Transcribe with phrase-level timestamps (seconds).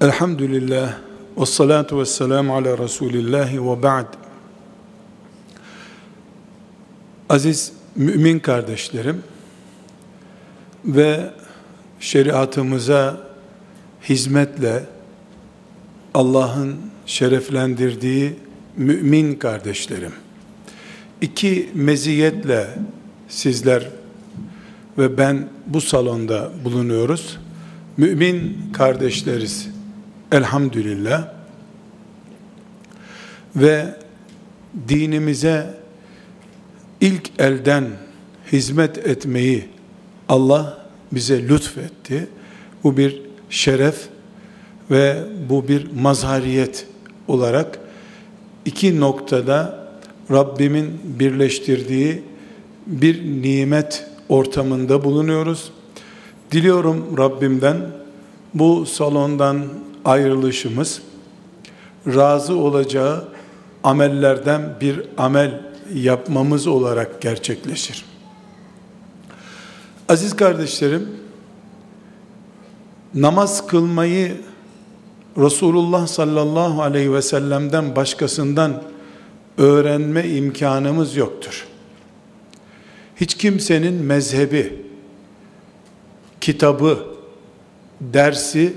[0.00, 0.94] Elhamdülillah
[1.38, 4.14] ve salatu ve selamu ala Resulillah ve ba'd.
[7.28, 9.22] Aziz mümin kardeşlerim
[10.84, 11.30] ve
[12.00, 13.20] şeriatımıza
[14.08, 14.84] hizmetle
[16.14, 16.76] Allah'ın
[17.06, 18.34] şereflendirdiği
[18.76, 20.12] mümin kardeşlerim.
[21.20, 22.66] İki meziyetle
[23.28, 23.88] sizler
[24.98, 27.38] ve ben bu salonda bulunuyoruz.
[27.96, 29.79] Mümin kardeşleriz
[30.32, 31.28] elhamdülillah.
[33.56, 33.94] Ve
[34.88, 35.74] dinimize
[37.00, 37.84] ilk elden
[38.52, 39.68] hizmet etmeyi
[40.28, 42.28] Allah bize lütfetti.
[42.84, 44.08] Bu bir şeref
[44.90, 46.86] ve bu bir mazhariyet
[47.28, 47.78] olarak
[48.64, 49.80] iki noktada
[50.30, 52.22] Rabbimin birleştirdiği
[52.86, 55.72] bir nimet ortamında bulunuyoruz.
[56.52, 57.76] Diliyorum Rabbimden
[58.54, 59.64] bu salondan
[60.10, 61.02] ayrılışımız
[62.06, 63.28] razı olacağı
[63.84, 65.60] amellerden bir amel
[65.94, 68.04] yapmamız olarak gerçekleşir.
[70.08, 71.08] Aziz kardeşlerim,
[73.14, 74.40] namaz kılmayı
[75.36, 78.82] Resulullah sallallahu aleyhi ve sellem'den başkasından
[79.58, 81.66] öğrenme imkanımız yoktur.
[83.16, 84.82] Hiç kimsenin mezhebi,
[86.40, 86.98] kitabı,
[88.00, 88.74] dersi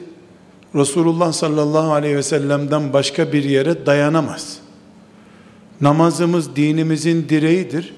[0.75, 4.59] Resulullah sallallahu aleyhi ve sellem'den başka bir yere dayanamaz.
[5.81, 7.93] Namazımız dinimizin direğidir.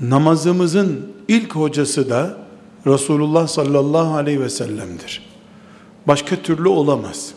[0.00, 2.38] Namazımızın ilk hocası da
[2.86, 5.22] Resulullah sallallahu aleyhi ve sellem'dir.
[6.06, 7.34] Başka türlü olamaz.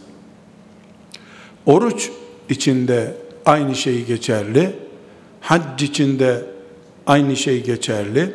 [1.66, 2.10] Oruç
[2.50, 4.76] içinde aynı şey geçerli.
[5.42, 6.46] Hac içinde
[7.08, 8.34] aynı şey geçerli.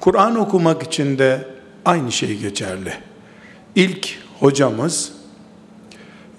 [0.00, 1.48] Kur'an okumak için de
[1.84, 2.92] aynı şey geçerli.
[3.74, 5.12] İlk hocamız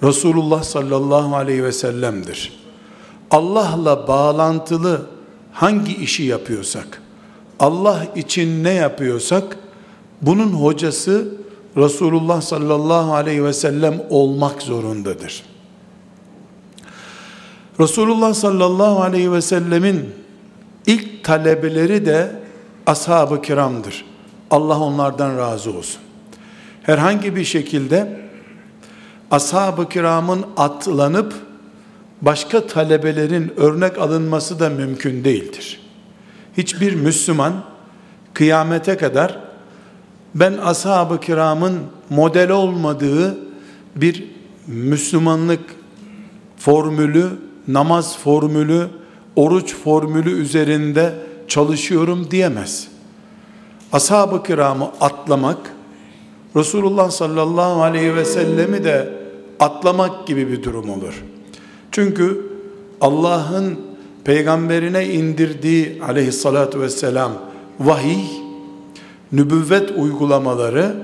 [0.03, 2.59] Resulullah sallallahu aleyhi ve sellem'dir.
[3.31, 5.05] Allah'la bağlantılı
[5.51, 7.01] hangi işi yapıyorsak,
[7.59, 9.57] Allah için ne yapıyorsak,
[10.21, 11.27] bunun hocası
[11.77, 15.43] Resulullah sallallahu aleyhi ve sellem olmak zorundadır.
[17.79, 20.09] Resulullah sallallahu aleyhi ve sellemin
[20.87, 22.39] ilk talebeleri de
[22.85, 24.05] ashab-ı kiramdır.
[24.51, 26.01] Allah onlardan razı olsun
[26.89, 28.19] herhangi bir şekilde
[29.31, 31.33] ashab-ı kiramın atlanıp
[32.21, 35.81] başka talebelerin örnek alınması da mümkün değildir.
[36.57, 37.53] Hiçbir Müslüman
[38.33, 39.39] kıyamete kadar
[40.35, 41.79] ben ashab-ı kiramın
[42.09, 43.37] model olmadığı
[43.95, 44.23] bir
[44.67, 45.75] Müslümanlık
[46.57, 47.29] formülü,
[47.67, 48.87] namaz formülü,
[49.35, 51.13] oruç formülü üzerinde
[51.47, 52.87] çalışıyorum diyemez.
[53.93, 55.78] Ashab-ı kiramı atlamak,
[56.55, 59.13] Resulullah sallallahu aleyhi ve sellemi de
[59.59, 61.23] atlamak gibi bir durum olur.
[61.91, 62.49] Çünkü
[63.01, 63.79] Allah'ın
[64.23, 67.31] peygamberine indirdiği aleyhissalatu vesselam
[67.79, 68.25] vahiy,
[69.31, 70.95] nübüvvet uygulamaları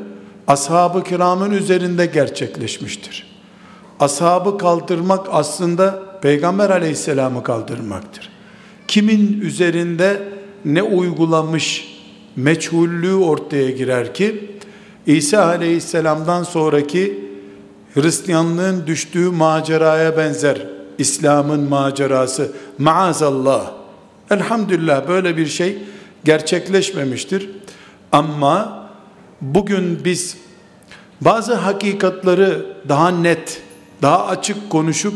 [0.47, 3.35] ashab-ı kiramın üzerinde gerçekleşmiştir.
[3.99, 8.29] Ashabı kaldırmak aslında peygamber aleyhisselamı kaldırmaktır.
[8.87, 10.23] Kimin üzerinde
[10.65, 11.95] ne uygulamış
[12.35, 14.54] meçhullüğü ortaya girer ki
[15.05, 17.25] İsa aleyhisselamdan sonraki
[17.93, 20.67] Hristiyanlığın düştüğü maceraya benzer
[20.97, 22.51] İslam'ın macerası.
[22.77, 23.71] Maazallah.
[24.31, 25.77] Elhamdülillah böyle bir şey
[26.23, 27.49] gerçekleşmemiştir.
[28.11, 28.87] Ama
[29.41, 30.37] bugün biz
[31.21, 33.61] bazı hakikatları daha net
[34.01, 35.13] daha açık konuşup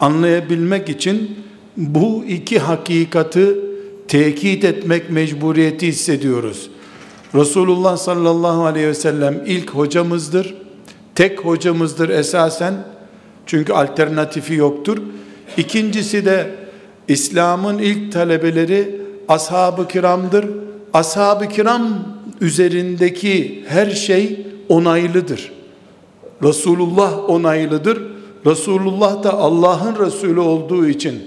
[0.00, 1.38] anlayabilmek için
[1.76, 3.56] bu iki hakikati
[4.08, 6.70] tekit etmek mecburiyeti hissediyoruz.
[7.34, 10.54] Resulullah sallallahu aleyhi ve sellem ilk hocamızdır.
[11.14, 12.74] Tek hocamızdır esasen.
[13.46, 14.98] Çünkü alternatifi yoktur.
[15.56, 16.50] İkincisi de
[17.08, 20.46] İslam'ın ilk talebeleri ashab-ı kiramdır.
[20.92, 21.88] Ashab-ı kiram
[22.40, 25.52] üzerindeki her şey onaylıdır.
[26.42, 28.02] Resulullah onaylıdır.
[28.46, 31.22] Resulullah da Allah'ın Resulü olduğu için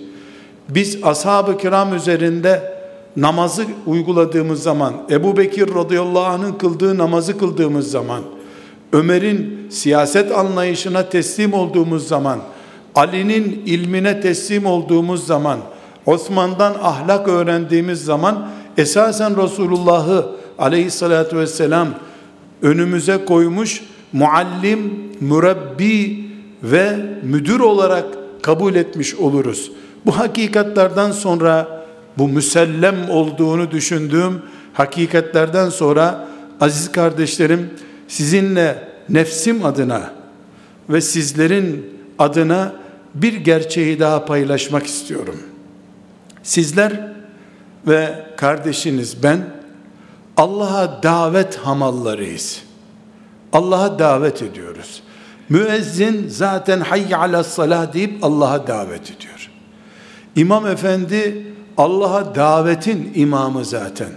[0.69, 2.76] biz ashab-ı kiram üzerinde
[3.17, 8.21] namazı uyguladığımız zaman, Ebu Bekir radıyallahu anh'ın kıldığı namazı kıldığımız zaman,
[8.93, 12.39] Ömer'in siyaset anlayışına teslim olduğumuz zaman,
[12.95, 15.59] Ali'nin ilmine teslim olduğumuz zaman,
[16.05, 20.25] Osman'dan ahlak öğrendiğimiz zaman, esasen Resulullah'ı
[20.59, 21.87] aleyhissalatü vesselam
[22.61, 23.83] önümüze koymuş,
[24.13, 26.25] muallim, mürebbi
[26.63, 28.05] ve müdür olarak
[28.41, 29.71] kabul etmiş oluruz.
[30.05, 31.76] Bu hakikatlerden sonra
[32.17, 34.41] bu müsellem olduğunu düşündüğüm
[34.73, 36.27] hakikatlerden sonra
[36.61, 37.69] aziz kardeşlerim
[38.07, 40.13] sizinle nefsim adına
[40.89, 42.73] ve sizlerin adına
[43.15, 45.39] bir gerçeği daha paylaşmak istiyorum.
[46.43, 47.13] Sizler
[47.87, 49.39] ve kardeşiniz ben
[50.37, 52.61] Allah'a davet hamallarıyız.
[53.53, 55.03] Allah'a davet ediyoruz.
[55.49, 59.51] Müezzin zaten hayy ala salah deyip Allah'a davet ediyor.
[60.35, 61.47] İmam efendi
[61.77, 64.09] Allah'a davetin imamı zaten.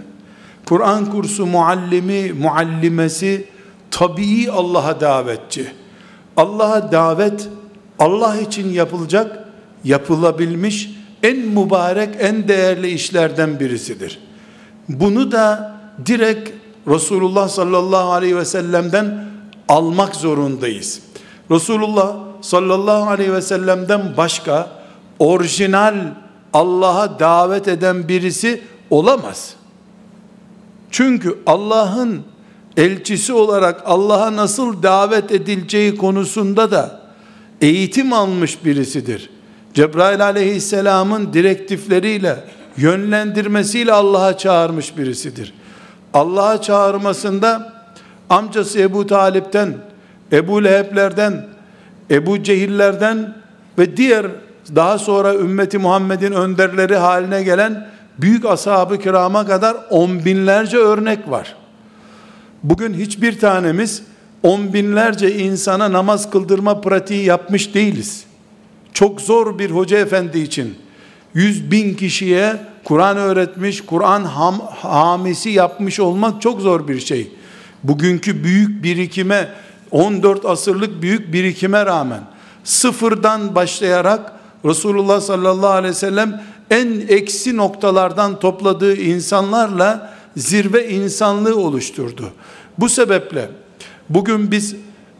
[0.65, 3.47] Kur'an kursu muallimi, muallimesi
[3.91, 5.71] tabii Allah'a davetçi.
[6.37, 7.49] Allah'a davet
[7.99, 9.47] Allah için yapılacak,
[9.83, 10.89] yapılabilmiş
[11.23, 14.19] en mübarek, en değerli işlerden birisidir.
[14.89, 15.75] Bunu da
[16.05, 16.49] direkt
[16.87, 19.25] Resulullah sallallahu aleyhi ve sellem'den
[19.67, 21.01] almak zorundayız.
[21.51, 24.69] Resulullah sallallahu aleyhi ve sellem'den başka
[25.19, 25.95] orijinal
[26.53, 29.53] Allah'a davet eden birisi olamaz.
[30.91, 32.21] Çünkü Allah'ın
[32.77, 37.01] elçisi olarak Allah'a nasıl davet edileceği konusunda da
[37.61, 39.29] eğitim almış birisidir.
[39.73, 42.43] Cebrail aleyhisselamın direktifleriyle,
[42.77, 45.53] yönlendirmesiyle Allah'a çağırmış birisidir.
[46.13, 47.73] Allah'a çağırmasında
[48.29, 49.77] amcası Ebu Talip'ten,
[50.31, 51.47] Ebu Leheb'lerden,
[52.11, 53.35] Ebu Cehillerden
[53.77, 54.25] ve diğer
[54.75, 57.87] daha sonra ümmeti Muhammed'in önderleri haline gelen
[58.17, 61.55] büyük ashab-ı kirama kadar on binlerce örnek var.
[62.63, 64.03] Bugün hiçbir tanemiz
[64.43, 68.23] on binlerce insana namaz kıldırma pratiği yapmış değiliz.
[68.93, 70.77] Çok zor bir hoca efendi için
[71.33, 77.31] yüz bin kişiye Kur'an öğretmiş, Kur'an ham, hamisi yapmış olmak çok zor bir şey.
[77.83, 79.47] Bugünkü büyük birikime,
[79.91, 82.21] 14 asırlık büyük birikime rağmen
[82.63, 92.31] sıfırdan başlayarak Resulullah sallallahu aleyhi ve sellem en eksi noktalardan topladığı insanlarla zirve insanlığı oluşturdu.
[92.77, 93.49] Bu sebeple
[94.09, 94.75] bugün biz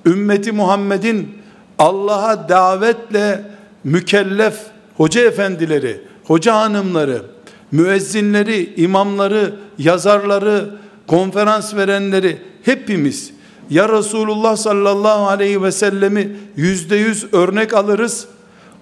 [0.06, 1.38] ümmeti Muhammed'in
[1.80, 3.44] Allah'a davetle
[3.84, 4.56] mükellef
[4.98, 7.22] hoca efendileri, hoca hanımları,
[7.72, 10.76] müezzinleri, imamları, yazarları,
[11.08, 13.32] konferans verenleri hepimiz
[13.70, 18.28] ya Resulullah sallallahu aleyhi ve sellemi yüzde yüz örnek alırız,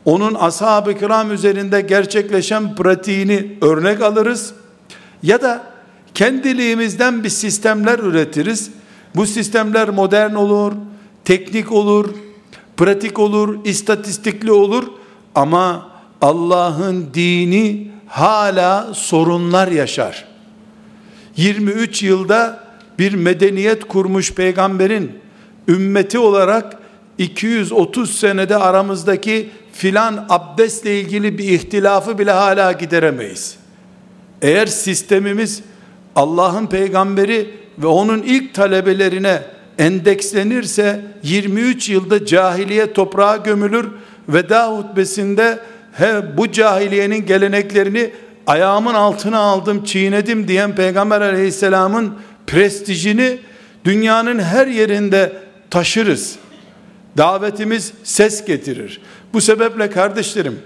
[0.05, 4.53] onun ashab-ı kiram üzerinde gerçekleşen pratiğini örnek alırız,
[5.23, 5.63] ya da
[6.13, 8.71] kendiliğimizden bir sistemler üretiriz.
[9.15, 10.73] Bu sistemler modern olur,
[11.25, 12.09] teknik olur,
[12.77, 14.83] pratik olur, istatistikli olur
[15.35, 15.89] ama
[16.21, 20.25] Allah'ın dini hala sorunlar yaşar.
[21.35, 22.63] 23 yılda
[22.99, 25.11] bir medeniyet kurmuş peygamberin
[25.67, 26.77] ümmeti olarak
[27.17, 29.49] 230 senede aramızdaki
[29.79, 33.57] filan abdestle ilgili bir ihtilafı bile hala gideremeyiz.
[34.41, 35.61] Eğer sistemimiz
[36.15, 39.41] Allah'ın peygamberi ve onun ilk talebelerine
[39.77, 43.87] endekslenirse 23 yılda cahiliye toprağa gömülür.
[44.29, 45.59] Veda hutbesinde
[45.93, 48.11] he, bu cahiliyenin geleneklerini
[48.47, 52.13] ayağımın altına aldım, çiğnedim diyen Peygamber aleyhisselamın
[52.47, 53.37] prestijini
[53.85, 55.33] dünyanın her yerinde
[55.69, 56.35] taşırız.
[57.17, 59.01] Davetimiz ses getirir.
[59.33, 60.59] Bu sebeple kardeşlerim,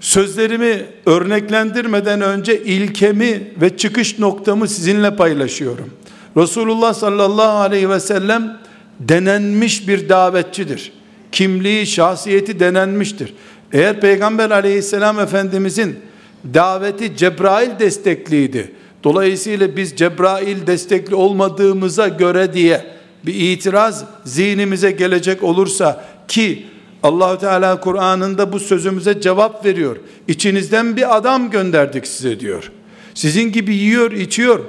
[0.00, 5.90] sözlerimi örneklendirmeden önce ilkemi ve çıkış noktamı sizinle paylaşıyorum.
[6.36, 8.58] Resulullah sallallahu aleyhi ve sellem
[9.00, 10.92] denenmiş bir davetçidir.
[11.32, 13.34] Kimliği, şahsiyeti denenmiştir.
[13.72, 15.96] Eğer Peygamber aleyhisselam efendimizin
[16.54, 18.72] daveti Cebrail destekliydi.
[19.04, 22.84] Dolayısıyla biz Cebrail destekli olmadığımıza göre diye
[23.26, 26.66] bir itiraz zihnimize gelecek olursa ki
[27.02, 29.96] Allahu Teala Kur'an'ında bu sözümüze cevap veriyor.
[30.28, 32.72] İçinizden bir adam gönderdik size diyor.
[33.14, 34.60] Sizin gibi yiyor, içiyor.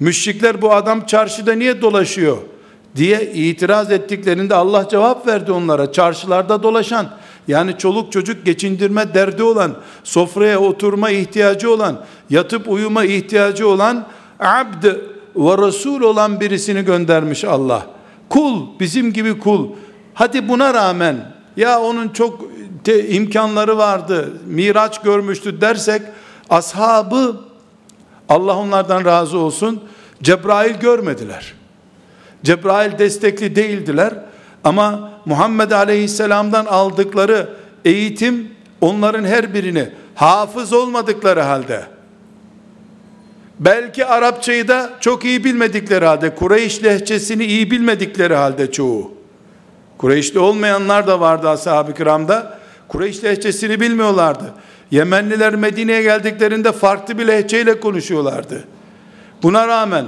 [0.00, 2.36] Müşrikler bu adam çarşıda niye dolaşıyor
[2.96, 5.92] diye itiraz ettiklerinde Allah cevap verdi onlara.
[5.92, 7.06] Çarşılarda dolaşan
[7.48, 14.06] yani çoluk çocuk geçindirme derdi olan, sofraya oturma ihtiyacı olan, yatıp uyuma ihtiyacı olan
[14.40, 14.84] abd
[15.36, 17.86] ve resul olan birisini göndermiş Allah.
[18.28, 19.68] Kul, bizim gibi kul.
[20.14, 22.40] Hadi buna rağmen ya onun çok
[22.84, 26.02] te, imkanları vardı, miraç görmüştü dersek
[26.50, 27.36] ashabı
[28.28, 29.84] Allah onlardan razı olsun
[30.22, 31.54] Cebrail görmediler.
[32.44, 34.14] Cebrail destekli değildiler
[34.64, 37.48] ama Muhammed Aleyhisselam'dan aldıkları
[37.84, 41.84] eğitim onların her birini hafız olmadıkları halde
[43.60, 49.19] belki Arapçayı da çok iyi bilmedikleri halde Kureyş lehçesini iyi bilmedikleri halde çoğu
[50.00, 52.58] Kureyşli olmayanlar da vardı ashab-ı kiramda.
[52.88, 54.44] Kureyş lehçesini bilmiyorlardı.
[54.90, 58.64] Yemenliler Medine'ye geldiklerinde farklı bir lehçeyle konuşuyorlardı.
[59.42, 60.06] Buna rağmen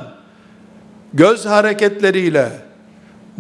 [1.14, 2.48] göz hareketleriyle,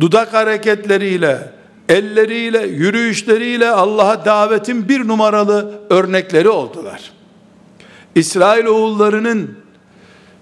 [0.00, 1.50] dudak hareketleriyle,
[1.88, 7.12] elleriyle, yürüyüşleriyle Allah'a davetin bir numaralı örnekleri oldular.
[8.14, 9.58] İsrail oğullarının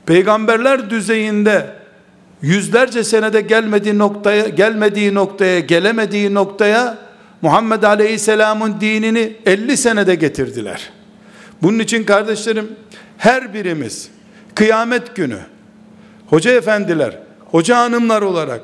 [0.07, 1.80] peygamberler düzeyinde
[2.43, 6.99] yüzlerce senede gelmediği noktaya gelmediği noktaya gelemediği noktaya
[7.43, 10.91] Muhammed Aleyhisselam'ın dinini 50 senede getirdiler.
[11.63, 12.69] Bunun için kardeşlerim
[13.19, 14.11] her birimiz
[14.55, 15.39] kıyamet günü
[16.27, 17.19] hoca efendiler,
[17.51, 18.61] hoca hanımlar olarak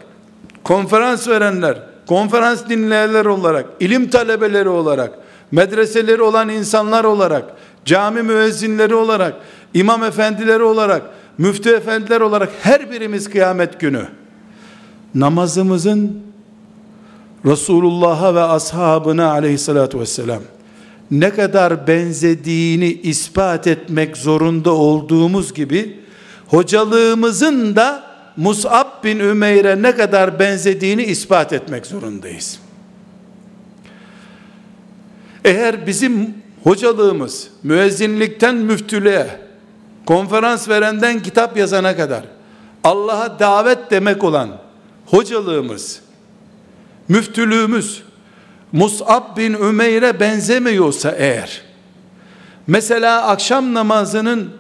[0.65, 5.11] konferans verenler, konferans dinleyenler olarak, ilim talebeleri olarak,
[5.51, 7.45] medreseleri olan insanlar olarak,
[7.85, 9.35] cami müezzinleri olarak,
[9.75, 11.03] imam efendileri olarak,
[11.39, 14.07] müftü efendiler olarak her birimiz kıyamet günü
[15.15, 16.23] namazımızın
[17.45, 20.43] Resulullah'a ve ashabına aleyhissalatü vesselam
[21.11, 26.01] ne kadar benzediğini ispat etmek zorunda olduğumuz gibi
[26.49, 32.59] hocalığımızın da Mus'ab bin Ümeyr'e ne kadar benzediğini ispat etmek zorundayız.
[35.45, 39.27] Eğer bizim hocalığımız müezzinlikten müftülüğe,
[40.07, 42.23] konferans verenden kitap yazana kadar
[42.85, 44.51] Allah'a davet demek olan
[45.07, 46.01] hocalığımız,
[47.09, 48.03] müftülüğümüz
[48.73, 51.63] Mus'ab bin Ümeyr'e benzemiyorsa eğer
[52.67, 54.51] mesela akşam namazının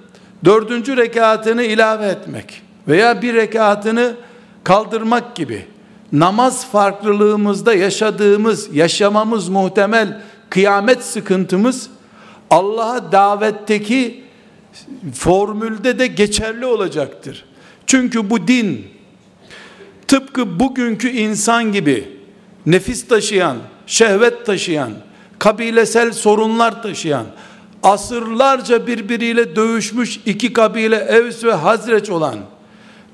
[0.44, 4.14] dördüncü rekatını ilave etmek veya bir rekatını
[4.64, 5.66] kaldırmak gibi
[6.12, 11.90] namaz farklılığımızda yaşadığımız, yaşamamız muhtemel kıyamet sıkıntımız
[12.50, 14.25] Allah'a davetteki
[15.14, 17.44] formülde de geçerli olacaktır.
[17.86, 18.86] Çünkü bu din
[20.08, 22.08] tıpkı bugünkü insan gibi
[22.66, 23.56] nefis taşıyan,
[23.86, 24.90] şehvet taşıyan,
[25.38, 27.26] kabilesel sorunlar taşıyan,
[27.82, 32.36] asırlarca birbiriyle dövüşmüş iki kabile Evs ve Hazreç olan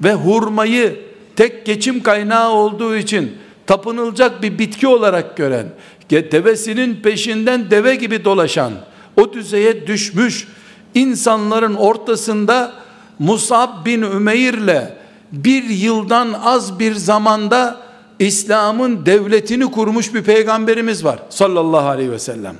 [0.04, 1.00] ve hurmayı
[1.37, 3.33] tek geçim kaynağı olduğu için
[3.66, 5.66] tapınılacak bir bitki olarak gören,
[6.11, 8.73] devesinin peşinden deve gibi dolaşan,
[9.16, 10.49] o düzeye düşmüş
[10.95, 12.73] insanların ortasında
[13.19, 14.99] Musab bin Ümeyr ile
[15.33, 17.77] bir yıldan az bir zamanda
[18.19, 22.57] İslam'ın devletini kurmuş bir peygamberimiz var sallallahu aleyhi ve sellem.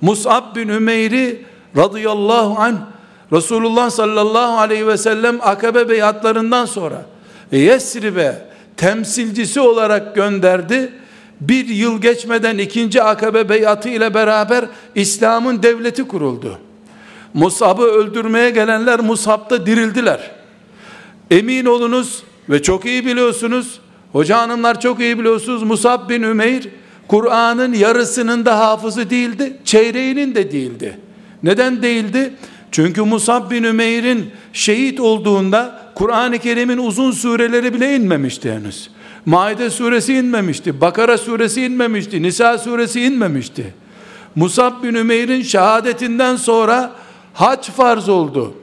[0.00, 1.44] Mus'ab bin Ümeyr'i
[1.76, 2.76] radıyallahu anh
[3.32, 7.02] Resulullah sallallahu aleyhi ve sellem akabe beyatlarından sonra
[7.52, 10.92] Yesrib'e temsilcisi olarak gönderdi.
[11.40, 14.64] Bir yıl geçmeden ikinci akabe beyatı ile beraber
[14.94, 16.58] İslam'ın devleti kuruldu.
[17.36, 20.30] Musab'ı öldürmeye gelenler Musab'da dirildiler.
[21.30, 23.80] Emin olunuz ve çok iyi biliyorsunuz
[24.12, 26.68] Hoca hanımlar çok iyi biliyorsunuz Musab bin Ümeyr
[27.08, 30.98] Kur'an'ın yarısının da hafızı değildi, çeyreğinin de değildi.
[31.42, 32.34] Neden değildi?
[32.72, 38.90] Çünkü Musab bin Ümeyr'in şehit olduğunda Kur'an-ı Kerim'in uzun sureleri bile inmemişti henüz.
[39.26, 43.74] Maide suresi inmemişti, Bakara suresi inmemişti, Nisa suresi inmemişti.
[44.34, 46.92] Musab bin Ümeyr'in şehadetinden sonra
[47.36, 48.54] hac farz oldu.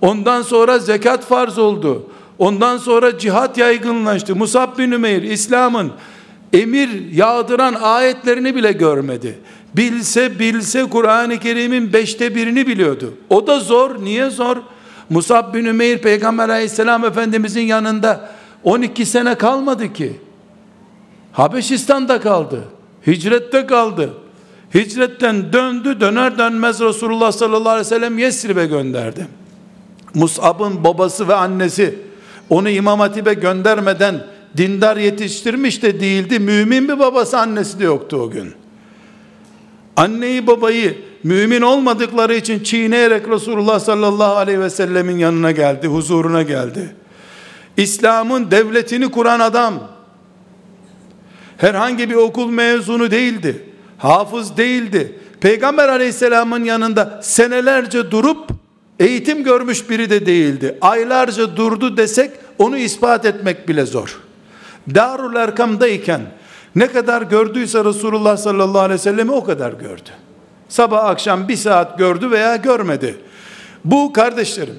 [0.00, 2.06] Ondan sonra zekat farz oldu.
[2.38, 4.36] Ondan sonra cihat yaygınlaştı.
[4.36, 5.92] Musab bin Ümeyr İslam'ın
[6.52, 9.38] emir yağdıran ayetlerini bile görmedi.
[9.76, 13.14] Bilse bilse Kur'an-ı Kerim'in beşte birini biliyordu.
[13.30, 14.04] O da zor.
[14.04, 14.56] Niye zor?
[15.10, 18.30] Musab bin Ümeyr Peygamber aleyhisselam efendimizin yanında
[18.64, 20.20] 12 sene kalmadı ki.
[21.32, 22.64] Habeşistan'da kaldı.
[23.06, 24.10] Hicrette kaldı.
[24.74, 29.26] Hicretten döndü döner dönmez Resulullah sallallahu aleyhi ve sellem Yesrib'e gönderdi.
[30.14, 31.98] Mus'ab'ın babası ve annesi
[32.50, 36.38] onu İmam Hatip'e göndermeden dindar yetiştirmiş de değildi.
[36.38, 38.54] Mümin bir babası annesi de yoktu o gün.
[39.96, 46.96] Anneyi babayı mümin olmadıkları için çiğneyerek Resulullah sallallahu aleyhi ve sellemin yanına geldi, huzuruna geldi.
[47.76, 49.74] İslam'ın devletini kuran adam
[51.56, 53.64] herhangi bir okul mezunu değildi.
[53.98, 55.18] Hafız değildi.
[55.40, 58.50] Peygamber aleyhisselamın yanında senelerce durup
[58.98, 60.78] eğitim görmüş biri de değildi.
[60.80, 64.20] Aylarca durdu desek onu ispat etmek bile zor.
[64.94, 66.20] Darul Erkam'dayken
[66.74, 70.10] ne kadar gördüyse Resulullah sallallahu aleyhi ve sellemi o kadar gördü.
[70.68, 73.16] Sabah akşam bir saat gördü veya görmedi.
[73.84, 74.76] Bu kardeşlerim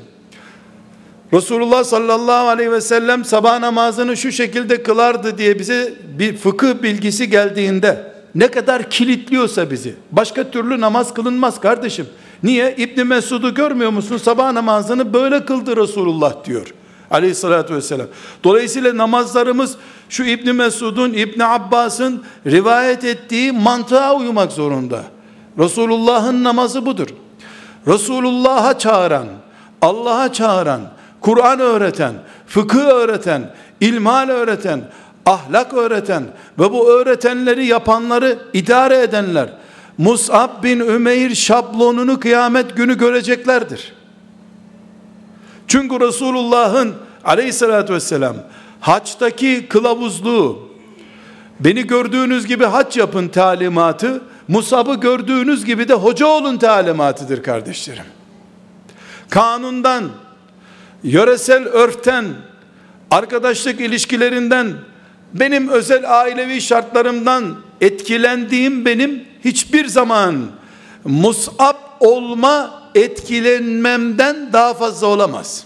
[1.33, 7.29] Resulullah sallallahu aleyhi ve sellem sabah namazını şu şekilde kılardı diye bize bir fıkıh bilgisi
[7.29, 12.07] geldiğinde ne kadar kilitliyorsa bizi başka türlü namaz kılınmaz kardeşim.
[12.43, 12.75] Niye?
[12.77, 14.17] İbni Mesud'u görmüyor musun?
[14.17, 16.73] Sabah namazını böyle kıldı Resulullah diyor.
[17.11, 18.07] Aleyhissalatü vesselam.
[18.43, 19.75] Dolayısıyla namazlarımız
[20.09, 25.03] şu İbni Mesud'un, İbni Abbas'ın rivayet ettiği mantığa uymak zorunda.
[25.59, 27.07] Resulullah'ın namazı budur.
[27.87, 29.27] Resulullah'a çağıran,
[29.81, 30.81] Allah'a çağıran,
[31.21, 32.13] Kur'an öğreten,
[32.47, 34.81] fıkıh öğreten, ilmal öğreten,
[35.27, 36.23] ahlak öğreten
[36.59, 39.49] ve bu öğretenleri yapanları idare edenler
[39.97, 43.93] Mus'ab bin Ümeyr şablonunu kıyamet günü göreceklerdir.
[45.67, 48.35] Çünkü Resulullah'ın aleyhissalatü vesselam
[48.79, 50.69] haçtaki kılavuzluğu
[51.59, 58.05] beni gördüğünüz gibi haç yapın talimatı Musab'ı gördüğünüz gibi de hoca olun talimatıdır kardeşlerim.
[59.29, 60.03] Kanundan,
[61.03, 62.25] yöresel örften,
[63.11, 64.73] arkadaşlık ilişkilerinden,
[65.33, 70.45] benim özel ailevi şartlarımdan etkilendiğim benim hiçbir zaman
[71.05, 75.65] musab olma etkilenmemden daha fazla olamaz.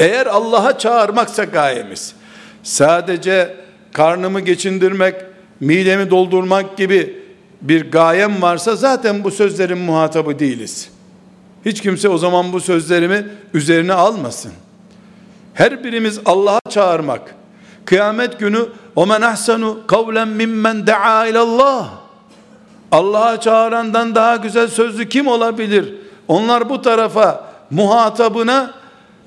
[0.00, 2.14] Eğer Allah'a çağırmaksa gayemiz,
[2.62, 3.56] sadece
[3.92, 5.14] karnımı geçindirmek,
[5.60, 7.22] midemi doldurmak gibi
[7.60, 10.90] bir gayem varsa zaten bu sözlerin muhatabı değiliz.
[11.64, 14.52] Hiç kimse o zaman bu sözlerimi üzerine almasın.
[15.54, 17.34] Her birimiz Allah'a çağırmak.
[17.84, 21.88] Kıyamet günü o men ahsanu kavlen mimmen daa ilallah.
[22.92, 25.94] Allah'a çağırandan daha güzel sözlü kim olabilir?
[26.28, 28.74] Onlar bu tarafa muhatabına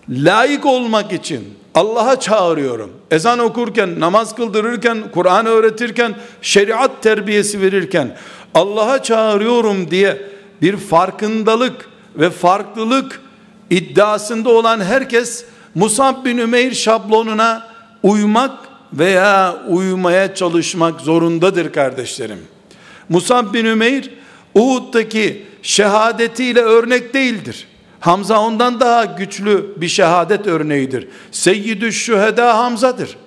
[0.10, 2.92] layık olmak için Allah'a çağırıyorum.
[3.12, 8.18] Ezan okurken, namaz kıldırırken, Kur'an öğretirken, şeriat terbiyesi verirken
[8.54, 10.22] Allah'a çağırıyorum diye
[10.62, 13.22] bir farkındalık ve farklılık
[13.70, 15.46] iddiasında olan herkes
[15.76, 18.52] Musab bin Ümeyr şablonuna uymak
[18.94, 22.40] veya uymaya çalışmak zorundadır kardeşlerim.
[23.10, 24.10] Musab bin Ümeyr
[24.56, 27.68] Uhud'daki şehadetiyle örnek değildir.
[28.00, 31.08] Hamza ondan daha güçlü bir şehadet örneğidir.
[31.32, 33.18] Seyyidü şüheda Hamza'dır.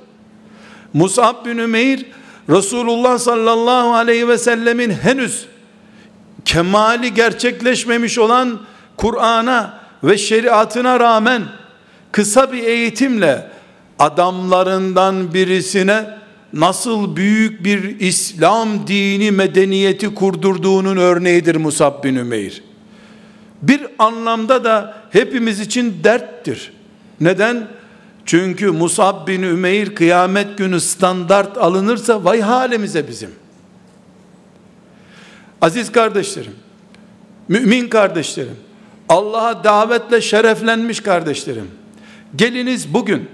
[0.92, 2.06] Musab bin Ümeyr
[2.50, 5.46] Resulullah sallallahu aleyhi ve sellemin henüz
[6.44, 8.60] kemali gerçekleşmemiş olan
[8.96, 11.42] Kur'an'a ve şeriatına rağmen
[12.12, 13.50] kısa bir eğitimle
[13.98, 16.18] adamlarından birisine
[16.52, 22.62] nasıl büyük bir İslam dini medeniyeti kurdurduğunun örneğidir Musab bin Ümeyr.
[23.62, 26.72] Bir anlamda da hepimiz için derttir.
[27.20, 27.68] Neden?
[28.26, 33.30] Çünkü Musab bin Ümeyr kıyamet günü standart alınırsa vay halimize bizim.
[35.60, 36.52] Aziz kardeşlerim,
[37.48, 38.56] mümin kardeşlerim,
[39.08, 41.70] Allah'a davetle şereflenmiş kardeşlerim.
[42.36, 43.28] Geliniz bugün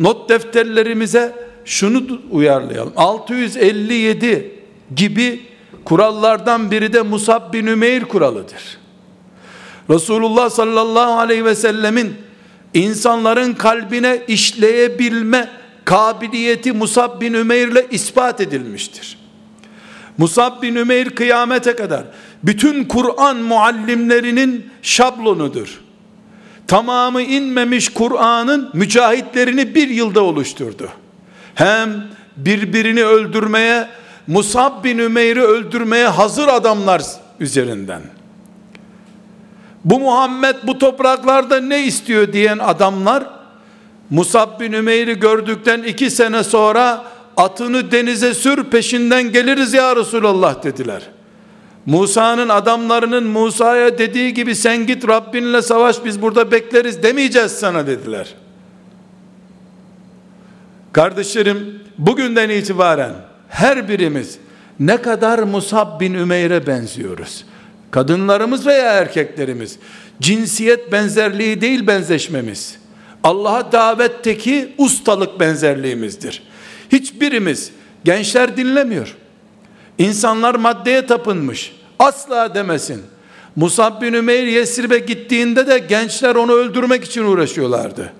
[0.00, 1.34] not defterlerimize
[1.64, 2.92] şunu uyarlayalım.
[2.96, 4.58] 657
[4.96, 5.42] gibi
[5.84, 8.78] kurallardan biri de Musab bin Ümeyr kuralıdır.
[9.90, 12.14] Resulullah sallallahu aleyhi ve sellemin
[12.74, 15.48] insanların kalbine işleyebilme
[15.84, 19.18] kabiliyeti Musab bin Ümeyr ile ispat edilmiştir.
[20.18, 22.04] Musab bin Ümeyr kıyamete kadar
[22.42, 25.80] bütün Kur'an muallimlerinin şablonudur.
[26.68, 30.88] Tamamı inmemiş Kur'an'ın mücahitlerini bir yılda oluşturdu.
[31.54, 32.04] Hem
[32.36, 33.88] birbirini öldürmeye,
[34.26, 37.02] Musab bin Ümeyr'i öldürmeye hazır adamlar
[37.40, 38.02] üzerinden.
[39.84, 43.24] Bu Muhammed bu topraklarda ne istiyor diyen adamlar,
[44.10, 47.04] Musab bin Ümeyr'i gördükten iki sene sonra
[47.36, 51.02] atını denize sür peşinden geliriz ya Resulallah dediler.
[51.88, 58.34] Musa'nın adamlarının Musa'ya dediği gibi sen git Rabbinle savaş biz burada bekleriz demeyeceğiz sana dediler.
[60.92, 63.12] Kardeşlerim bugünden itibaren
[63.48, 64.38] her birimiz
[64.80, 67.44] ne kadar Musab bin Ümeyr'e benziyoruz.
[67.90, 69.78] Kadınlarımız veya erkeklerimiz
[70.20, 72.78] cinsiyet benzerliği değil benzeşmemiz.
[73.24, 76.42] Allah'a davetteki ustalık benzerliğimizdir.
[76.92, 77.72] Hiçbirimiz
[78.04, 79.16] gençler dinlemiyor.
[79.98, 81.77] İnsanlar maddeye tapınmış.
[81.98, 83.02] Asla demesin.
[83.56, 88.12] Musab bin Ümeyr Yesrib'e gittiğinde de gençler onu öldürmek için uğraşıyorlardı.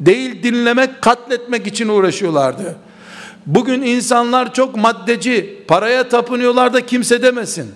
[0.00, 2.76] Değil dinlemek, katletmek için uğraşıyorlardı.
[3.46, 7.70] Bugün insanlar çok maddeci, paraya tapınıyorlar da kimse demesin.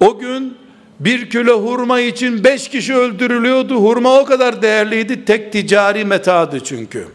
[0.00, 0.58] O gün
[1.00, 3.74] bir kilo hurma için beş kişi öldürülüyordu.
[3.74, 5.24] Hurma o kadar değerliydi.
[5.24, 7.06] Tek ticari metadı çünkü.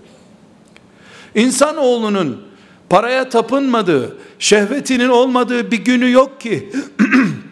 [1.35, 2.41] İnsanoğlunun
[2.89, 6.69] paraya tapınmadığı, şehvetinin olmadığı bir günü yok ki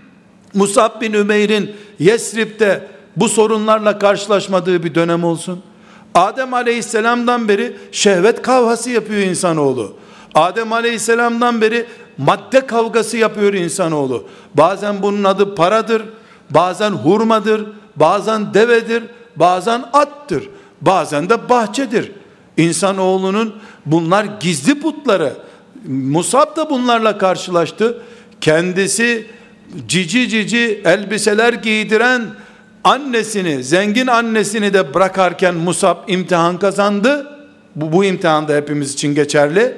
[0.53, 5.61] Musab bin Ümeyr'in Yesrib'de bu sorunlarla karşılaşmadığı bir dönem olsun.
[6.15, 9.95] Adem aleyhisselamdan beri şehvet kavgası yapıyor insanoğlu.
[10.35, 11.85] Adem aleyhisselamdan beri
[12.17, 14.27] madde kavgası yapıyor insanoğlu.
[14.53, 16.03] Bazen bunun adı paradır,
[16.49, 19.03] bazen hurmadır, bazen devedir,
[19.35, 20.49] bazen attır,
[20.81, 22.11] bazen de bahçedir.
[22.57, 25.33] İnsanoğlunun bunlar gizli putları.
[25.87, 28.01] Musab da bunlarla karşılaştı.
[28.41, 29.27] Kendisi
[29.87, 32.21] cici cici elbiseler giydiren
[32.83, 37.27] annesini, zengin annesini de bırakarken Musab imtihan kazandı.
[37.75, 39.77] Bu, bu imtihan da hepimiz için geçerli.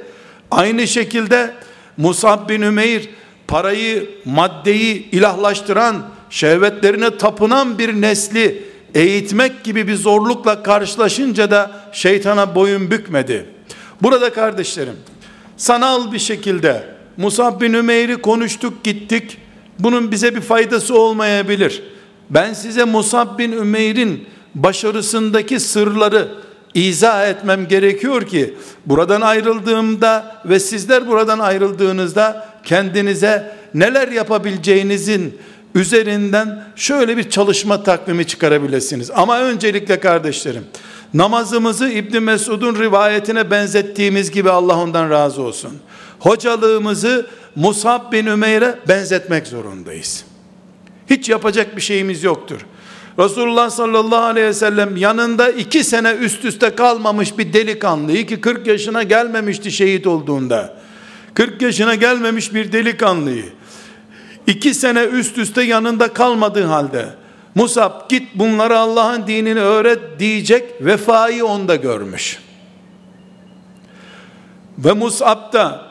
[0.51, 1.53] Aynı şekilde
[1.97, 3.10] Musab bin Ümeyr
[3.47, 5.95] parayı, maddeyi ilahlaştıran,
[6.29, 8.63] şehvetlerine tapınan bir nesli
[8.95, 13.45] eğitmek gibi bir zorlukla karşılaşınca da şeytana boyun bükmedi.
[14.01, 14.95] Burada kardeşlerim,
[15.58, 16.84] sanal bir şekilde
[17.17, 19.38] Musab bin Ümeyr'i konuştuk gittik.
[19.80, 21.84] Bunun bize bir faydası olmayabilir.
[22.30, 26.28] Ben size Musab bin Ümeyr'in başarısındaki sırları
[26.74, 28.54] izah etmem gerekiyor ki
[28.86, 35.38] buradan ayrıldığımda ve sizler buradan ayrıldığınızda kendinize neler yapabileceğinizin
[35.76, 39.12] üzerinden şöyle bir çalışma takvimi çıkarabilirsiniz.
[39.12, 40.64] Ama öncelikle kardeşlerim
[41.14, 45.72] namazımızı İbn Mesud'un rivayetine benzettiğimiz gibi Allah ondan razı olsun.
[46.20, 50.26] Hocalığımızı Musab bin Ümeyr'e benzetmek zorundayız.
[51.10, 52.65] Hiç yapacak bir şeyimiz yoktur.
[53.20, 58.68] Resulullah sallallahu aleyhi ve sellem yanında iki sene üst üste kalmamış bir delikanlıyı ki 40
[58.68, 60.78] yaşına gelmemişti şehit olduğunda.
[61.34, 63.46] 40 yaşına gelmemiş bir delikanlıyı
[64.48, 67.10] iki sene üst üste yanında kalmadığı halde
[67.56, 72.39] Musab git bunları Allah'ın dinini öğret diyecek vefayı onda görmüş.
[74.78, 75.85] Ve Musab da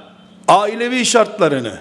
[0.49, 1.79] ailevi şartlarını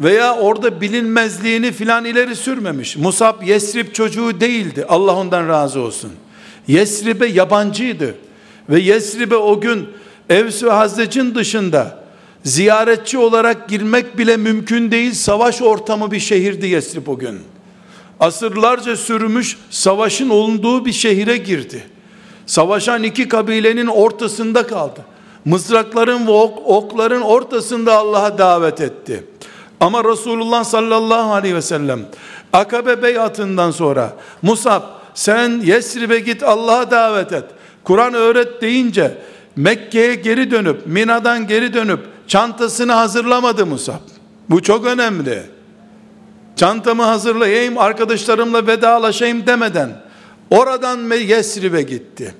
[0.00, 2.96] veya orada bilinmezliğini filan ileri sürmemiş.
[2.96, 4.86] Musab Yesrib çocuğu değildi.
[4.88, 6.12] Allah ondan razı olsun.
[6.68, 8.14] Yesrib'e yabancıydı.
[8.68, 9.88] Ve Yesrib'e o gün
[10.28, 12.04] Evs ve Hazrec'in dışında
[12.44, 15.12] ziyaretçi olarak girmek bile mümkün değil.
[15.12, 17.40] Savaş ortamı bir şehirdi Yesrib o gün.
[18.20, 21.82] Asırlarca sürmüş savaşın olduğu bir şehire girdi.
[22.46, 25.00] Savaşan iki kabilenin ortasında kaldı.
[25.44, 29.24] Mızrakların ve ok, okların ortasında Allah'a davet etti.
[29.80, 32.00] Ama Resulullah sallallahu aleyhi ve sellem
[32.52, 34.82] Akabe beyatından sonra Musab
[35.14, 37.44] sen Yesrib'e git Allah'a davet et.
[37.84, 39.18] Kur'an öğret deyince
[39.56, 44.00] Mekke'ye geri dönüp Mina'dan geri dönüp çantasını hazırlamadı Musab.
[44.50, 45.42] Bu çok önemli.
[46.56, 49.90] Çantamı hazırlayayım arkadaşlarımla vedalaşayım demeden
[50.50, 52.34] oradan Yesrib'e gitti.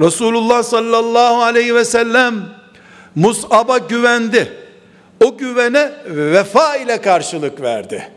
[0.00, 2.34] Resulullah sallallahu aleyhi ve sellem
[3.14, 4.52] Mus'ab'a güvendi.
[5.24, 8.08] O güvene vefa ile karşılık verdi.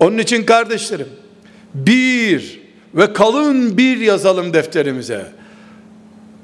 [0.00, 1.08] Onun için kardeşlerim
[1.74, 2.60] bir
[2.94, 5.26] ve kalın bir yazalım defterimize.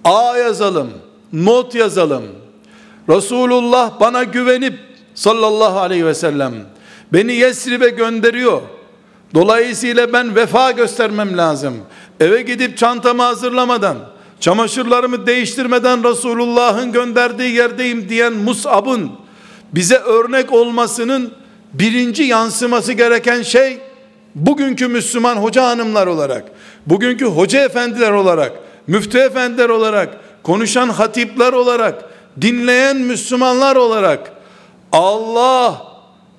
[0.04, 0.90] A yazalım,
[1.32, 2.24] not yazalım.
[3.08, 4.78] Resulullah bana güvenip
[5.14, 6.52] sallallahu aleyhi ve sellem
[7.12, 8.62] beni Yesrib'e gönderiyor.
[9.34, 11.74] Dolayısıyla ben vefa göstermem lazım.
[12.20, 13.96] Eve gidip çantamı hazırlamadan,
[14.40, 19.10] çamaşırlarımı değiştirmeden Resulullah'ın gönderdiği yerdeyim diyen Mus'ab'ın
[19.72, 21.32] bize örnek olmasının
[21.72, 23.78] birinci yansıması gereken şey
[24.34, 26.44] bugünkü Müslüman hoca hanımlar olarak,
[26.86, 28.52] bugünkü hoca efendiler olarak,
[28.86, 32.04] müftü efendiler olarak, konuşan hatipler olarak,
[32.40, 34.32] dinleyen Müslümanlar olarak
[34.92, 35.82] Allah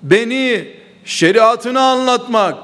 [0.04, 0.68] beni
[1.06, 2.58] şeriatını anlatmak,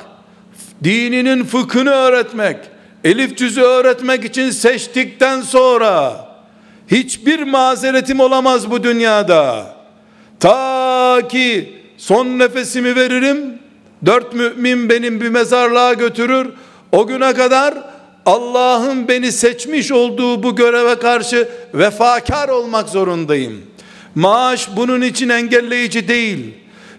[0.83, 2.57] dininin fıkhını öğretmek,
[3.03, 6.27] elif cüzü öğretmek için seçtikten sonra
[6.87, 9.75] hiçbir mazeretim olamaz bu dünyada.
[10.39, 13.59] Ta ki son nefesimi veririm.
[14.05, 16.49] Dört mümin benim bir mezarlığa götürür.
[16.91, 17.73] O güne kadar
[18.25, 23.61] Allah'ın beni seçmiş olduğu bu göreve karşı vefakar olmak zorundayım.
[24.15, 26.39] Maaş bunun için engelleyici değil.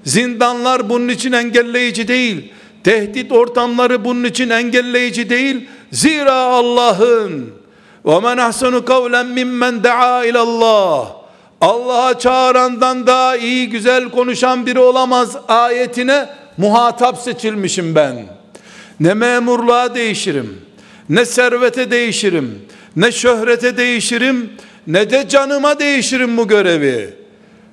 [0.04, 2.52] Zindanlar bunun için engelleyici değil.
[2.84, 5.68] Tehdit ortamları bunun için engelleyici değil.
[5.92, 7.54] Zira Allah'ın
[8.06, 11.22] ve men ahsenu kavlen mimmen daa ilallah
[11.60, 18.26] Allah'a çağırandan daha iyi güzel konuşan biri olamaz ayetine muhatap seçilmişim ben.
[19.00, 20.60] Ne memurluğa değişirim,
[21.08, 22.62] ne servete değişirim,
[22.96, 24.50] ne şöhrete değişirim,
[24.86, 27.14] ne de canıma değişirim bu görevi.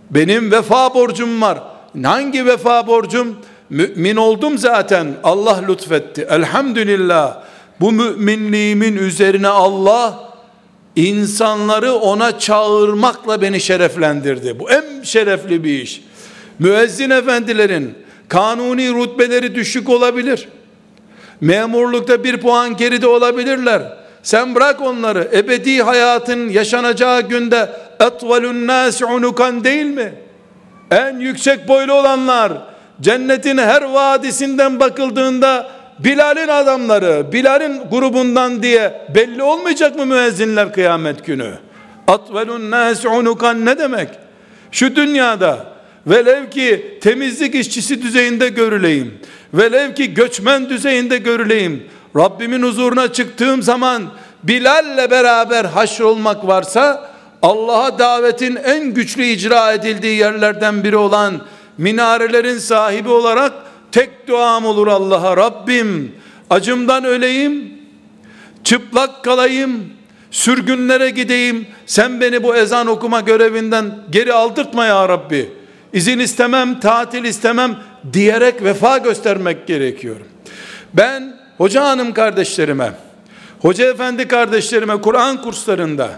[0.10, 1.60] Benim vefa borcum var.
[2.04, 3.38] Hangi vefa borcum?
[3.70, 5.08] Mümin oldum zaten.
[5.24, 6.28] Allah lütfetti.
[6.30, 7.38] Elhamdülillah.
[7.80, 10.30] Bu müminliğimin üzerine Allah
[10.96, 14.60] insanları ona çağırmakla beni şereflendirdi.
[14.60, 16.02] Bu en şerefli bir iş.
[16.60, 17.94] Müezzin efendilerin
[18.28, 20.48] kanuni rütbeleri düşük olabilir.
[21.42, 23.82] Memurlukta bir puan geride olabilirler.
[24.24, 25.30] Sen bırak onları.
[25.34, 30.14] Ebedi hayatın yaşanacağı günde etvalun nas unukan değil mi?
[30.92, 32.52] En yüksek boylu olanlar
[33.02, 41.54] cennetin her vadisinden bakıldığında Bilal'in adamları, Bilal'in grubundan diye belli olmayacak mı müezzinler kıyamet günü?
[42.08, 44.10] Atvelun nas unukan ne demek?
[44.72, 45.66] Şu dünyada
[46.08, 49.20] velev ki temizlik işçisi düzeyinde görüleyim,
[49.54, 51.84] velev ki göçmen düzeyinde görüleyim,
[52.16, 54.04] Rabbimin huzuruna çıktığım zaman
[54.44, 57.10] Bilal'le beraber haşr olmak varsa
[57.42, 61.42] Allah'a davetin en güçlü icra edildiği yerlerden biri olan
[61.80, 63.54] minarelerin sahibi olarak
[63.92, 65.38] tek duam olur Allah'a.
[65.38, 66.12] Rabbim
[66.50, 67.74] acımdan öleyim
[68.64, 69.86] çıplak kalayım
[70.32, 71.68] sürgünlere gideyim.
[71.86, 75.52] Sen beni bu ezan okuma görevinden geri aldırtma ya Rabbi.
[75.94, 77.76] İzin istemem tatil istemem
[78.14, 80.18] diyerek vefa göstermek gerekiyor
[80.94, 82.92] ben hoca hanım kardeşlerime
[83.60, 86.10] hoca efendi kardeşlerime Kur'an kurslarında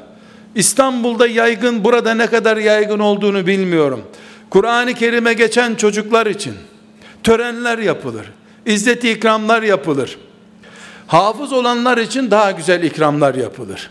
[0.56, 4.04] İstanbul'da yaygın burada ne kadar yaygın olduğunu bilmiyorum
[4.52, 6.54] Kur'an-ı Kerim'e geçen çocuklar için
[7.24, 8.32] törenler yapılır.
[8.66, 10.18] İzzet ikramlar yapılır.
[11.08, 13.90] Hafız olanlar için daha güzel ikramlar yapılır.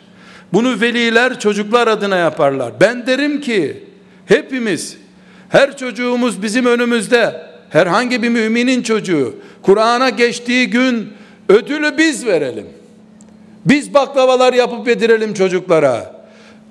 [0.52, 2.72] Bunu veliler çocuklar adına yaparlar.
[2.80, 3.84] Ben derim ki
[4.26, 4.96] hepimiz
[5.48, 11.12] her çocuğumuz bizim önümüzde herhangi bir müminin çocuğu Kur'an'a geçtiği gün
[11.48, 12.66] ödülü biz verelim.
[13.64, 16.19] Biz baklavalar yapıp yedirelim çocuklara.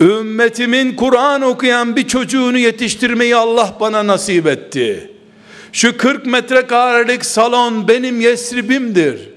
[0.01, 5.11] Ümmetimin Kur'an okuyan bir çocuğunu yetiştirmeyi Allah bana nasip etti.
[5.73, 9.29] Şu 40 metrekarelik salon benim Yesrib'imdir.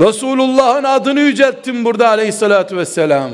[0.00, 3.30] Resulullah'ın adını yücelttim burada aleyhissalatü vesselam.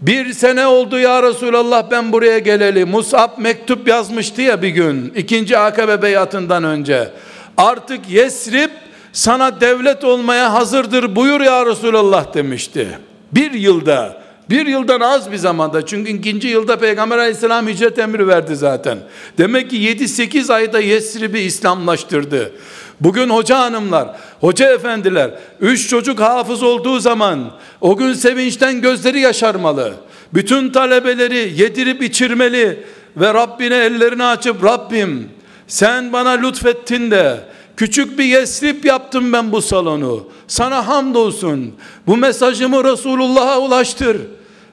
[0.00, 2.84] Bir sene oldu ya Resulallah ben buraya geleli.
[2.84, 5.12] Musab mektup yazmıştı ya bir gün.
[5.16, 7.10] ikinci Akabe beyatından önce.
[7.56, 8.70] Artık Yesrib
[9.12, 12.98] sana devlet olmaya hazırdır buyur ya Resulallah demişti.
[13.32, 18.56] Bir yılda bir yıldan az bir zamanda çünkü ikinci yılda Peygamber aleyhisselam hicret emri verdi
[18.56, 18.98] zaten.
[19.38, 22.52] Demek ki 7-8 ayda Yesrib'i İslamlaştırdı.
[23.00, 24.08] Bugün hoca hanımlar,
[24.40, 29.94] hoca efendiler, üç çocuk hafız olduğu zaman o gün sevinçten gözleri yaşarmalı.
[30.34, 32.82] Bütün talebeleri yedirip içirmeli
[33.16, 35.28] ve Rabbine ellerini açıp Rabbim
[35.68, 37.40] sen bana lütfettin de
[37.80, 40.28] Küçük bir yesrip yaptım ben bu salonu.
[40.48, 41.74] Sana hamdolsun.
[42.06, 44.16] Bu mesajımı Resulullah'a ulaştır.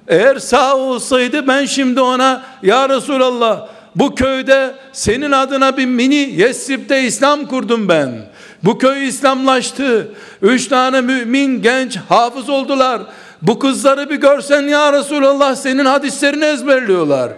[0.07, 7.03] Eğer sağ olsaydı ben şimdi ona ya Resulallah bu köyde senin adına bir mini Yesrib'de
[7.03, 8.09] İslam kurdum ben.
[8.63, 10.11] Bu köy İslamlaştı.
[10.41, 13.01] Üç tane mümin genç hafız oldular.
[13.41, 17.31] Bu kızları bir görsen ya Resulallah senin hadislerini ezberliyorlar.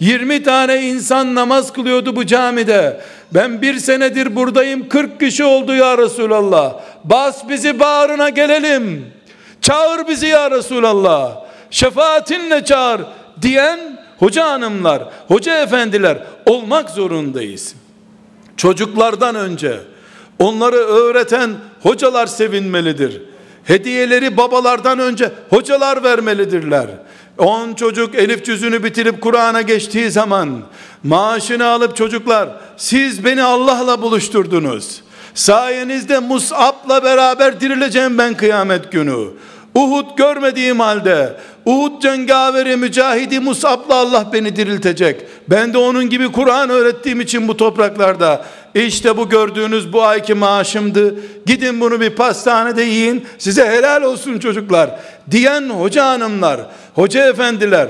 [0.00, 3.00] 20 tane insan namaz kılıyordu bu camide.
[3.34, 6.74] Ben bir senedir buradayım 40 kişi oldu ya Resulallah.
[7.04, 9.06] Bas bizi bağrına gelelim.
[9.60, 11.47] Çağır bizi ya Resulallah.
[11.70, 13.00] Şefaatinle çağır
[13.42, 13.80] diyen
[14.18, 17.74] hoca hanımlar, hoca efendiler olmak zorundayız.
[18.56, 19.80] Çocuklardan önce
[20.38, 21.50] onları öğreten
[21.82, 23.22] hocalar sevinmelidir.
[23.64, 26.86] Hediyeleri babalardan önce hocalar vermelidirler.
[27.38, 30.62] 10 çocuk elif cüzünü bitirip Kur'an'a geçtiği zaman
[31.02, 35.02] maaşını alıp çocuklar siz beni Allah'la buluşturdunuz.
[35.34, 39.26] Sayenizde Mus'ab'la beraber dirileceğim ben kıyamet günü.
[39.74, 45.20] Uhud görmediğim halde Uhud cengaveri mücahidi Musab'la Allah beni diriltecek.
[45.50, 51.14] Ben de onun gibi Kur'an öğrettiğim için bu topraklarda işte bu gördüğünüz bu ayki maaşımdı.
[51.46, 53.26] Gidin bunu bir pastanede yiyin.
[53.38, 54.90] Size helal olsun çocuklar.
[55.30, 56.60] Diyen hoca hanımlar,
[56.94, 57.88] hoca efendiler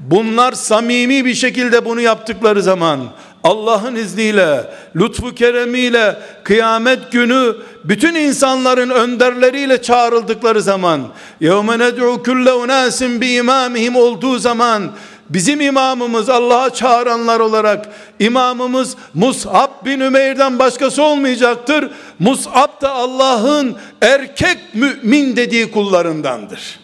[0.00, 3.00] bunlar samimi bir şekilde bunu yaptıkları zaman
[3.43, 11.01] Allah'ın izniyle, lütfu keremiyle kıyamet günü bütün insanların önderleriyle çağrıldıkları zaman
[11.41, 14.91] يَوْمَ نَدْعُ كُلَّ اُنَاسٍ بِاِمَامِهِمْ olduğu zaman
[15.29, 21.89] bizim imamımız Allah'a çağıranlar olarak imamımız Mus'ab bin Ümeyr'den başkası olmayacaktır.
[22.19, 26.79] Mus'ab da Allah'ın erkek mümin dediği kullarındandır.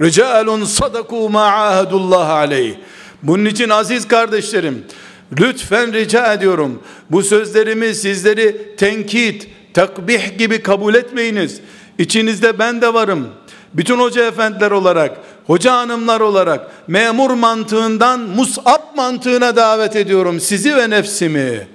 [0.00, 2.74] Ricalun sadaku ma ahadullah aleyh.
[3.22, 4.84] Bunun için aziz kardeşlerim
[5.39, 6.83] Lütfen rica ediyorum.
[7.09, 11.61] Bu sözlerimi sizleri tenkit, takbih gibi kabul etmeyiniz.
[11.97, 13.27] İçinizde ben de varım.
[13.73, 20.89] Bütün hoca efendiler olarak, hoca hanımlar olarak memur mantığından musab mantığına davet ediyorum sizi ve
[20.89, 21.67] nefsimi.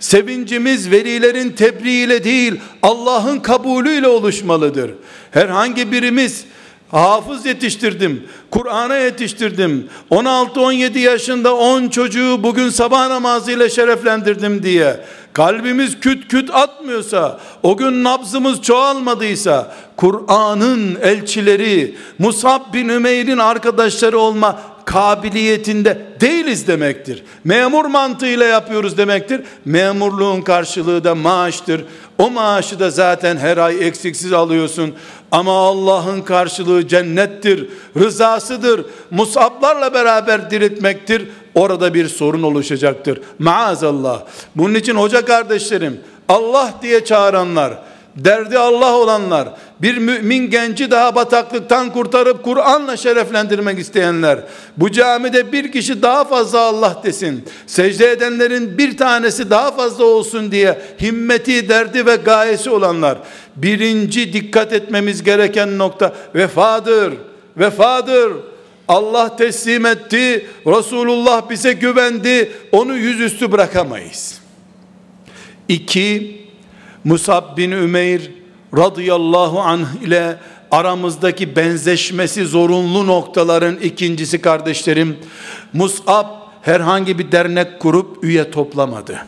[0.00, 4.90] Sevincimiz velilerin tebriğiyle değil Allah'ın kabulüyle oluşmalıdır.
[5.30, 6.44] Herhangi birimiz
[6.92, 15.00] hafız yetiştirdim, Kur'an'a yetiştirdim, 16-17 yaşında 10 çocuğu bugün sabah namazıyla şereflendirdim diye,
[15.32, 24.60] kalbimiz küt küt atmıyorsa, o gün nabzımız çoğalmadıysa, Kur'an'ın elçileri, Musab bin Ümeyr'in arkadaşları olma
[24.84, 27.24] kabiliyetinde değiliz demektir.
[27.44, 29.42] Memur mantığıyla yapıyoruz demektir.
[29.64, 31.84] Memurluğun karşılığı da maaştır.
[32.18, 34.94] O maaşı da zaten her ay eksiksiz alıyorsun.
[35.32, 38.86] Ama Allah'ın karşılığı cennettir, rızasıdır.
[39.10, 41.28] Musablarla beraber diriltmektir.
[41.54, 43.20] Orada bir sorun oluşacaktır.
[43.38, 44.22] Maazallah.
[44.56, 47.78] Bunun için hoca kardeşlerim, Allah diye çağıranlar,
[48.16, 49.48] derdi Allah olanlar,
[49.82, 54.38] bir mümin genci daha bataklıktan kurtarıp Kur'an'la şereflendirmek isteyenler,
[54.76, 60.52] bu camide bir kişi daha fazla Allah desin, secde edenlerin bir tanesi daha fazla olsun
[60.52, 63.18] diye himmeti, derdi ve gayesi olanlar,
[63.56, 67.14] birinci dikkat etmemiz gereken nokta vefadır,
[67.56, 68.32] vefadır.
[68.88, 74.40] Allah teslim etti, Resulullah bize güvendi, onu yüzüstü bırakamayız.
[75.68, 76.41] İki,
[77.04, 78.30] Musab bin Ümeyr
[78.76, 80.38] radıyallahu anh ile
[80.70, 85.16] aramızdaki benzeşmesi zorunlu noktaların ikincisi kardeşlerim.
[85.72, 86.26] Musab
[86.62, 89.18] herhangi bir dernek kurup üye toplamadı.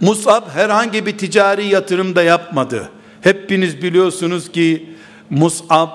[0.00, 2.90] Musab herhangi bir ticari yatırım da yapmadı.
[3.20, 4.90] Hepiniz biliyorsunuz ki
[5.30, 5.88] Musab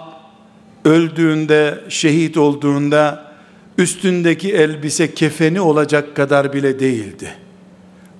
[0.86, 3.32] öldüğünde, şehit olduğunda
[3.78, 7.45] üstündeki elbise kefeni olacak kadar bile değildi.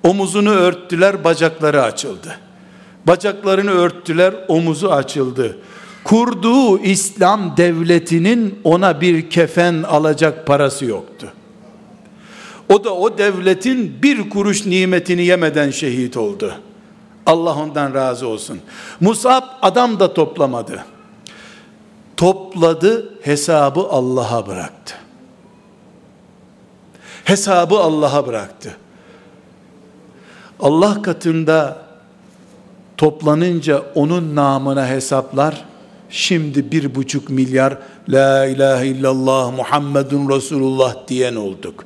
[0.06, 2.38] Omuzunu örttüler, bacakları açıldı.
[3.06, 5.58] Bacaklarını örttüler, omuzu açıldı.
[6.04, 11.32] Kurduğu İslam devletinin ona bir kefen alacak parası yoktu.
[12.68, 16.54] O da o devletin bir kuruş nimetini yemeden şehit oldu.
[17.26, 18.60] Allah ondan razı olsun.
[19.00, 20.84] Musab adam da toplamadı.
[22.16, 24.94] Topladı, hesabı Allah'a bıraktı.
[27.24, 28.76] Hesabı Allah'a bıraktı.
[30.60, 31.78] Allah katında
[32.96, 35.64] toplanınca onun namına hesaplar
[36.10, 41.84] şimdi bir buçuk milyar la ilahe illallah Muhammedun Resulullah diyen olduk.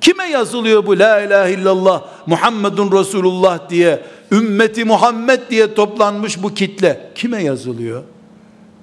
[0.00, 4.02] Kime yazılıyor bu la ilahe illallah Muhammedun Resulullah diye
[4.32, 8.02] ümmeti Muhammed diye toplanmış bu kitle kime yazılıyor?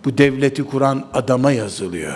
[0.06, 2.16] Bu devleti kuran adama yazılıyor.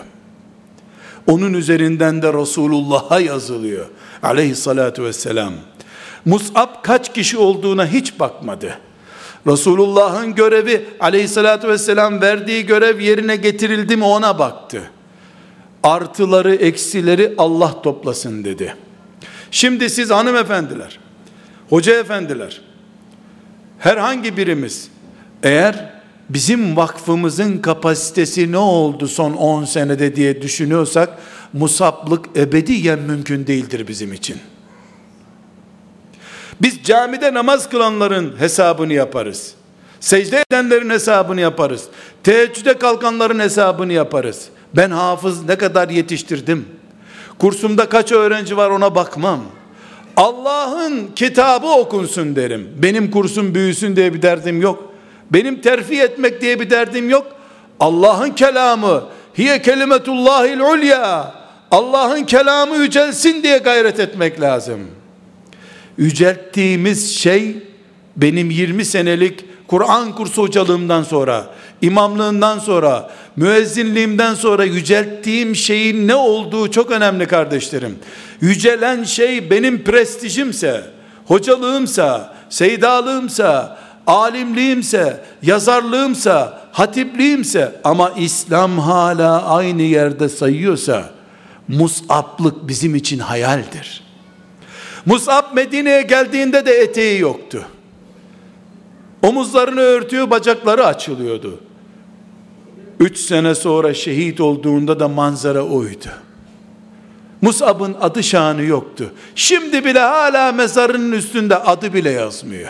[1.27, 3.85] Onun üzerinden de Resulullah'a yazılıyor.
[4.23, 5.53] Aleyhissalatu vesselam.
[6.25, 8.77] Mus'ab kaç kişi olduğuna hiç bakmadı.
[9.47, 14.91] Resulullah'ın görevi aleyhissalatü vesselam verdiği görev yerine getirildi mi ona baktı.
[15.83, 18.75] Artıları eksileri Allah toplasın dedi.
[19.51, 20.99] Şimdi siz hanımefendiler,
[21.69, 22.61] hoca efendiler,
[23.79, 24.89] herhangi birimiz
[25.43, 25.91] eğer
[26.29, 31.17] bizim vakfımızın kapasitesi ne oldu son 10 senede diye düşünüyorsak
[31.53, 34.37] musaplık ebediyen mümkün değildir bizim için.
[36.61, 39.53] Biz camide namaz kılanların hesabını yaparız.
[39.99, 41.83] Secde edenlerin hesabını yaparız.
[42.23, 44.49] Teheccüde kalkanların hesabını yaparız.
[44.73, 46.65] Ben hafız ne kadar yetiştirdim.
[47.39, 49.39] Kursumda kaç öğrenci var ona bakmam.
[50.17, 52.69] Allah'ın kitabı okunsun derim.
[52.77, 54.93] Benim kursum büyüsün diye bir derdim yok.
[55.31, 57.27] Benim terfi etmek diye bir derdim yok.
[57.79, 59.03] Allah'ın kelamı
[59.37, 61.31] hiye kelimetullahil ulya.
[61.71, 65.00] Allah'ın kelamı yücelsin diye gayret etmek lazım.''
[66.01, 67.55] Yücelttiğimiz şey
[68.17, 71.45] benim 20 senelik Kur'an kursu hocalığımdan sonra,
[71.81, 77.99] imamlığından sonra, müezzinliğimden sonra yücelttiğim şeyin ne olduğu çok önemli kardeşlerim.
[78.41, 80.83] Yücelen şey benim prestijimse,
[81.25, 91.09] hocalığımsa, seydalığımsa, alimliğimse, yazarlığımsa, hatipliğimse ama İslam hala aynı yerde sayıyorsa,
[91.67, 94.00] musablık bizim için hayaldir.''
[95.05, 97.65] Musab Medine'ye geldiğinde de eteği yoktu.
[99.23, 101.59] Omuzlarını örtüyor, bacakları açılıyordu.
[102.99, 106.09] Üç sene sonra şehit olduğunda da manzara oydu.
[107.41, 109.13] Musab'ın adı şanı yoktu.
[109.35, 112.69] Şimdi bile hala mezarının üstünde adı bile yazmıyor.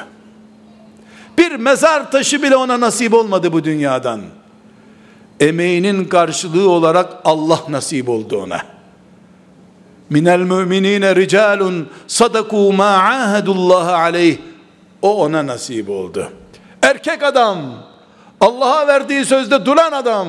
[1.37, 4.21] Bir mezar taşı bile ona nasip olmadı bu dünyadan.
[5.39, 8.70] Emeğinin karşılığı olarak Allah nasip oldu ona
[10.11, 14.37] minel müminine ricalun sadaku ma ahadullah aleyh.
[15.01, 16.31] O ona nasip oldu.
[16.81, 17.59] Erkek adam
[18.41, 20.27] Allah'a verdiği sözde duran adam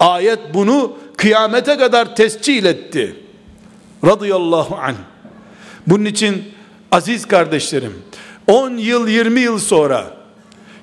[0.00, 3.16] ayet bunu kıyamete kadar tescil etti.
[4.04, 4.96] Radıyallahu anh.
[5.86, 6.44] Bunun için
[6.92, 8.02] aziz kardeşlerim
[8.46, 10.06] 10 yıl 20 yıl sonra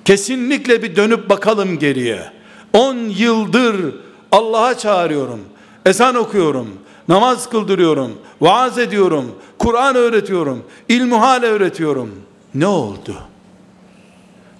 [0.05, 2.31] kesinlikle bir dönüp bakalım geriye.
[2.73, 3.95] 10 yıldır
[4.31, 5.39] Allah'a çağırıyorum
[5.86, 12.21] ezan okuyorum namaz kıldırıyorum, vaaz ediyorum, Kur'an öğretiyorum, ilmuhal öğretiyorum.
[12.56, 13.15] Ne oldu?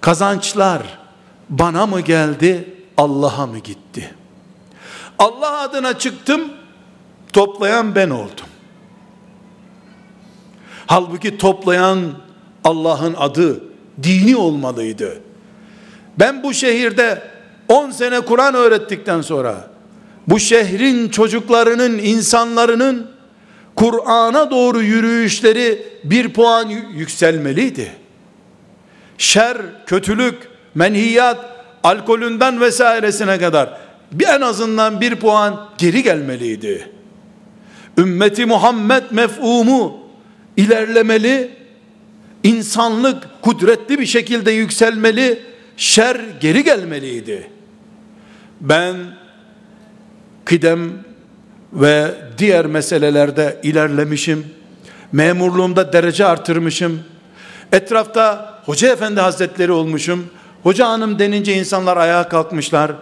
[0.00, 0.82] Kazançlar
[1.48, 4.14] bana mı geldi, Allah'a mı gitti?
[5.18, 6.40] Allah adına çıktım,
[7.32, 8.46] toplayan ben oldum.
[10.86, 12.00] Halbuki toplayan
[12.64, 13.64] Allah'ın adı,
[14.02, 15.20] dini olmalıydı.
[16.18, 17.22] Ben bu şehirde
[17.68, 19.73] 10 sene Kur'an öğrettikten sonra
[20.28, 23.10] bu şehrin çocuklarının, insanlarının
[23.76, 27.92] Kur'an'a doğru yürüyüşleri bir puan yükselmeliydi.
[29.18, 29.56] Şer,
[29.86, 30.34] kötülük,
[30.74, 31.44] menhiyat,
[31.84, 33.78] alkolünden vesairesine kadar
[34.12, 36.88] bir en azından bir puan geri gelmeliydi.
[37.98, 40.00] Ümmeti Muhammed mefhumu
[40.56, 41.50] ilerlemeli,
[42.42, 45.42] insanlık kudretli bir şekilde yükselmeli,
[45.76, 47.50] şer geri gelmeliydi.
[48.60, 48.96] Ben
[50.44, 50.90] kıdem
[51.72, 54.46] ve diğer meselelerde ilerlemişim.
[55.12, 57.00] Memurluğumda derece artırmışım.
[57.72, 60.26] Etrafta hoca efendi hazretleri olmuşum.
[60.62, 62.92] Hoca hanım denince insanlar ayağa kalkmışlar.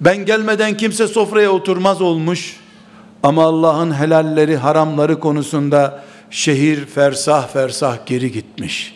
[0.00, 2.56] Ben gelmeden kimse sofraya oturmaz olmuş.
[3.22, 8.94] Ama Allah'ın helalleri, haramları konusunda şehir fersah fersah geri gitmiş.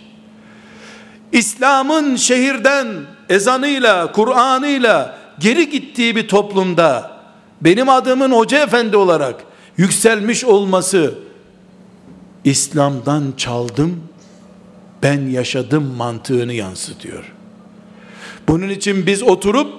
[1.32, 2.86] İslam'ın şehirden
[3.28, 7.15] ezanıyla, Kur'an'ıyla geri gittiği bir toplumda
[7.60, 9.44] benim adımın hoca efendi olarak
[9.76, 11.14] yükselmiş olması
[12.44, 14.00] İslam'dan çaldım,
[15.02, 17.32] ben yaşadım mantığını yansıtıyor.
[18.48, 19.72] Bunun için biz oturup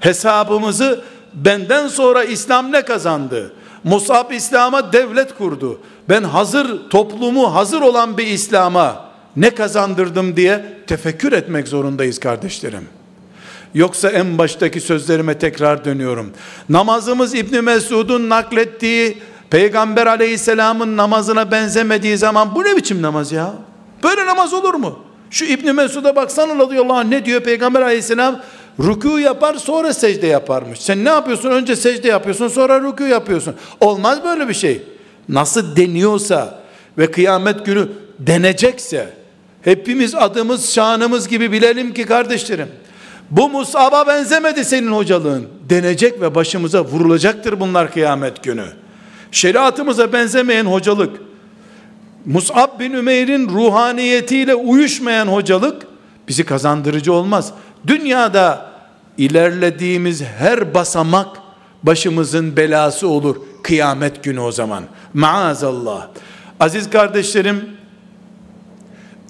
[0.00, 1.04] hesabımızı
[1.34, 3.52] benden sonra İslam ne kazandı?
[3.84, 5.80] Musab İslam'a devlet kurdu.
[6.08, 9.06] Ben hazır toplumu hazır olan bir İslam'a
[9.36, 12.88] ne kazandırdım diye tefekkür etmek zorundayız kardeşlerim.
[13.76, 16.32] Yoksa en baştaki sözlerime tekrar dönüyorum.
[16.68, 19.18] Namazımız İbn Mesud'un naklettiği
[19.50, 23.52] Peygamber aleyhisselamın namazına benzemediği zaman bu ne biçim namaz ya?
[24.02, 24.98] Böyle namaz olur mu?
[25.30, 28.40] Şu İbn Mesud'a baksana radıyallahu anh ne diyor Peygamber aleyhisselam?
[28.78, 30.80] Rükû yapar sonra secde yaparmış.
[30.80, 31.50] Sen ne yapıyorsun?
[31.50, 33.54] Önce secde yapıyorsun sonra rükû yapıyorsun.
[33.80, 34.82] Olmaz böyle bir şey.
[35.28, 36.62] Nasıl deniyorsa
[36.98, 39.14] ve kıyamet günü denecekse
[39.62, 42.68] hepimiz adımız şanımız gibi bilelim ki kardeşlerim
[43.30, 48.66] bu Musab'a benzemedi senin hocalığın denecek ve başımıza vurulacaktır bunlar kıyamet günü.
[49.32, 51.20] Şeriatımıza benzemeyen hocalık,
[52.26, 55.86] Mus'ab bin Ümeyr'in ruhaniyetiyle uyuşmayan hocalık
[56.28, 57.52] bizi kazandırıcı olmaz.
[57.86, 58.66] Dünyada
[59.18, 61.36] ilerlediğimiz her basamak
[61.82, 64.84] başımızın belası olur kıyamet günü o zaman.
[65.14, 66.08] Maazallah.
[66.60, 67.70] Aziz kardeşlerim,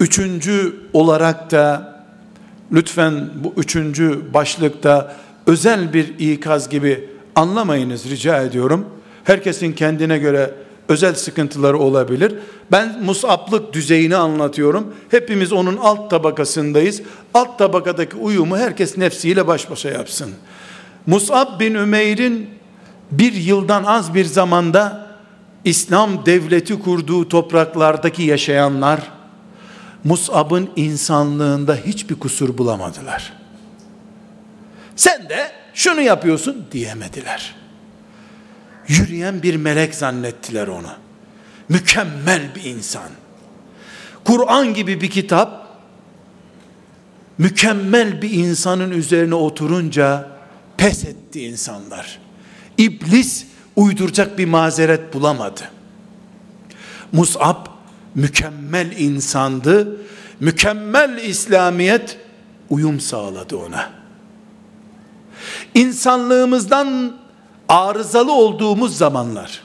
[0.00, 1.95] üçüncü olarak da
[2.72, 8.86] lütfen bu üçüncü başlıkta özel bir ikaz gibi anlamayınız rica ediyorum.
[9.24, 10.54] Herkesin kendine göre
[10.88, 12.34] özel sıkıntıları olabilir.
[12.72, 14.94] Ben musaplık düzeyini anlatıyorum.
[15.10, 17.02] Hepimiz onun alt tabakasındayız.
[17.34, 20.30] Alt tabakadaki uyumu herkes nefsiyle baş başa yapsın.
[21.06, 22.50] Musab bin Ümeyr'in
[23.10, 25.06] bir yıldan az bir zamanda
[25.64, 29.00] İslam devleti kurduğu topraklardaki yaşayanlar
[30.06, 33.32] Musab'ın insanlığında hiçbir kusur bulamadılar.
[34.96, 37.54] Sen de şunu yapıyorsun diyemediler
[38.88, 40.92] yürüyen bir melek zannettiler onu.
[41.68, 43.10] Mükemmel bir insan.
[44.24, 45.66] Kur'an gibi bir kitap
[47.38, 50.28] mükemmel bir insanın üzerine oturunca
[50.76, 52.18] pes etti insanlar.
[52.78, 53.46] İblis
[53.76, 55.60] uyduracak bir mazeret bulamadı.
[57.12, 57.75] Mus'ab
[58.16, 59.96] mükemmel insandı.
[60.40, 62.18] Mükemmel İslamiyet
[62.70, 63.90] uyum sağladı ona.
[65.74, 67.16] İnsanlığımızdan
[67.68, 69.62] arızalı olduğumuz zamanlar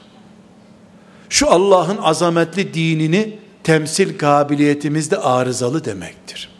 [1.28, 6.50] şu Allah'ın azametli dinini temsil kabiliyetimiz de arızalı demektir.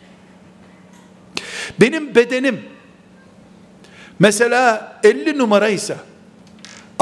[1.81, 2.61] Benim bedenim
[4.19, 5.97] mesela 50 numaraysa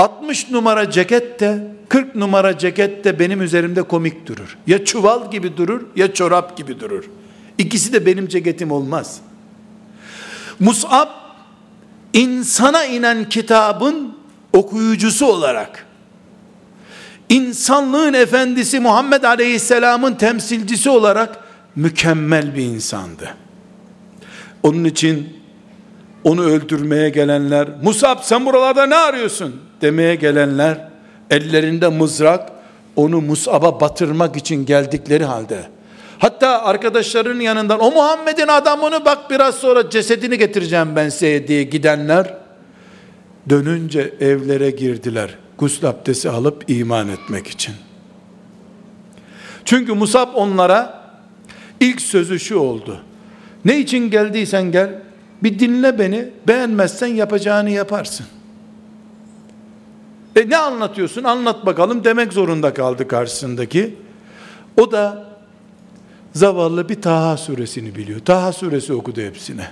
[0.00, 4.56] 60 numara ceket de 40 numara ceket de benim üzerimde komik durur.
[4.66, 7.04] Ya çuval gibi durur ya çorap gibi durur.
[7.58, 9.20] İkisi de benim ceketim olmaz.
[10.60, 11.08] Mus'ab
[12.12, 14.14] insana inen kitabın
[14.52, 15.86] okuyucusu olarak
[17.28, 21.44] insanlığın efendisi Muhammed Aleyhisselam'ın temsilcisi olarak
[21.76, 23.34] mükemmel bir insandı.
[24.62, 25.39] Onun için
[26.24, 30.88] onu öldürmeye gelenler, Musab sen buralarda ne arıyorsun demeye gelenler,
[31.30, 32.52] ellerinde mızrak,
[32.96, 35.62] onu Musab'a batırmak için geldikleri halde,
[36.18, 42.34] hatta arkadaşlarının yanından, o Muhammed'in adamını bak biraz sonra cesedini getireceğim ben size diye gidenler,
[43.48, 45.30] dönünce evlere girdiler.
[45.58, 47.74] Gusül abdesti alıp iman etmek için.
[49.64, 51.00] Çünkü Musab onlara
[51.80, 53.00] ilk sözü şu oldu.
[53.64, 55.02] Ne için geldiysen gel,
[55.42, 58.26] bir dinle beni, beğenmezsen yapacağını yaparsın.
[60.36, 61.24] E ne anlatıyorsun?
[61.24, 63.96] Anlat bakalım demek zorunda kaldı karşısındaki.
[64.76, 65.26] O da
[66.32, 68.20] zavallı bir Taha suresini biliyor.
[68.20, 69.66] Taha suresi okudu hepsine.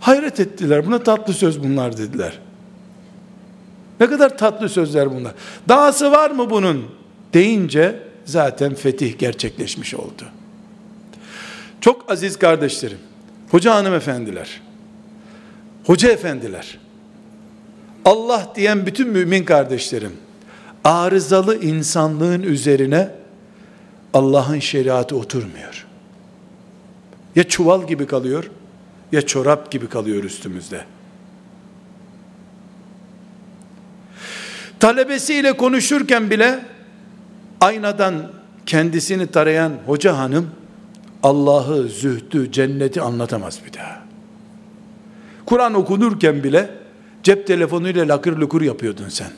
[0.00, 0.86] Hayret ettiler.
[0.86, 2.38] Buna tatlı söz bunlar dediler.
[4.00, 5.32] Ne kadar tatlı sözler bunlar.
[5.68, 6.84] Dahası var mı bunun?
[7.34, 10.24] Deyince zaten fetih gerçekleşmiş oldu.
[11.80, 12.98] Çok aziz kardeşlerim.
[13.54, 14.60] Hoca hanımefendiler,
[15.84, 16.78] hoca efendiler,
[18.04, 20.12] Allah diyen bütün mümin kardeşlerim,
[20.84, 23.10] arızalı insanlığın üzerine
[24.14, 25.86] Allah'ın şeriatı oturmuyor.
[27.36, 28.50] Ya çuval gibi kalıyor,
[29.12, 30.84] ya çorap gibi kalıyor üstümüzde.
[34.80, 36.64] Talebesiyle konuşurken bile
[37.60, 38.32] aynadan
[38.66, 40.50] kendisini tarayan hoca hanım
[41.24, 44.02] Allah'ı, zühdü, cenneti anlatamaz bir daha.
[45.46, 46.70] Kur'an okunurken bile
[47.22, 49.30] cep telefonuyla lakır lukur yapıyordun sen.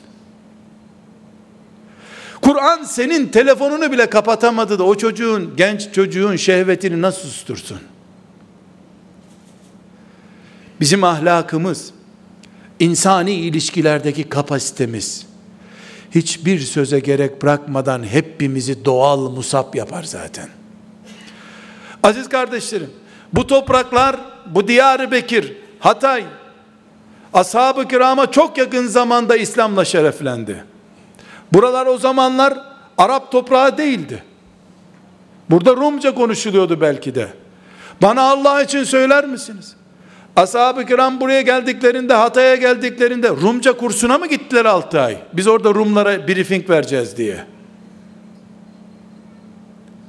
[2.41, 7.79] Kur'an senin telefonunu bile kapatamadı da o çocuğun, genç çocuğun şehvetini nasıl sustursun?
[10.79, 11.91] Bizim ahlakımız,
[12.79, 15.25] insani ilişkilerdeki kapasitemiz,
[16.11, 20.56] hiçbir söze gerek bırakmadan hepimizi doğal musap yapar zaten.
[22.03, 22.89] Aziz kardeşlerim,
[23.33, 26.23] bu topraklar, bu Diyar-ı Bekir, Hatay,
[27.33, 30.63] ashab-ı kirama çok yakın zamanda İslam'la şereflendi.
[31.53, 32.53] Buralar o zamanlar
[32.97, 34.23] Arap toprağı değildi.
[35.49, 37.27] Burada Rumca konuşuluyordu belki de.
[38.01, 39.75] Bana Allah için söyler misiniz?
[40.35, 45.17] Ashab-ı kiram buraya geldiklerinde, Hatay'a geldiklerinde Rumca kursuna mı gittiler 6 ay?
[45.33, 47.45] Biz orada Rumlara briefing vereceğiz diye.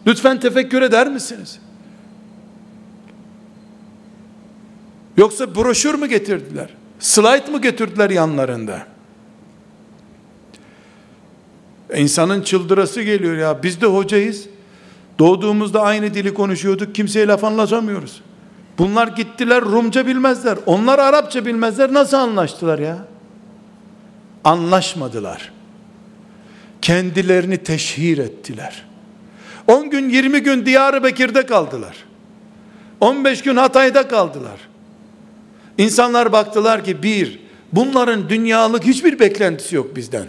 [0.06, 1.60] Lütfen tefekkür eder misiniz?
[5.18, 6.68] Yoksa broşür mü getirdiler?
[6.98, 8.86] Slide mı getirdiler yanlarında?
[11.96, 13.62] İnsanın çıldırası geliyor ya.
[13.62, 14.46] Biz de hocayız.
[15.18, 16.94] Doğduğumuzda aynı dili konuşuyorduk.
[16.94, 18.22] Kimseye laf anlatamıyoruz.
[18.78, 20.58] Bunlar gittiler Rumca bilmezler.
[20.66, 21.92] Onlar Arapça bilmezler.
[21.92, 22.98] Nasıl anlaştılar ya?
[24.44, 25.52] Anlaşmadılar.
[26.82, 28.84] Kendilerini teşhir ettiler.
[29.66, 31.96] 10 gün 20 gün Diyarbakır'da kaldılar.
[33.00, 34.67] 15 gün Hatay'da kaldılar.
[35.78, 37.40] İnsanlar baktılar ki bir,
[37.72, 40.26] bunların dünyalık hiçbir beklentisi yok bizden.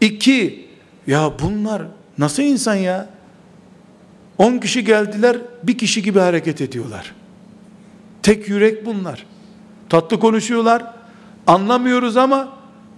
[0.00, 0.68] İki,
[1.06, 1.82] ya bunlar
[2.18, 3.08] nasıl insan ya?
[4.38, 7.14] 10 kişi geldiler, bir kişi gibi hareket ediyorlar.
[8.22, 9.26] Tek yürek bunlar.
[9.88, 10.94] Tatlı konuşuyorlar.
[11.46, 12.48] Anlamıyoruz ama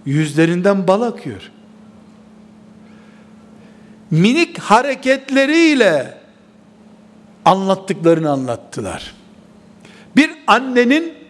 [0.05, 1.51] yüzlerinden bal akıyor.
[4.11, 6.17] Minik hareketleriyle
[7.45, 9.13] anlattıklarını anlattılar.
[10.15, 11.22] Bir annenin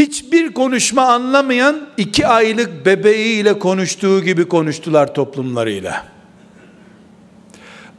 [0.00, 6.06] hiçbir konuşma anlamayan iki aylık bebeğiyle konuştuğu gibi konuştular toplumlarıyla.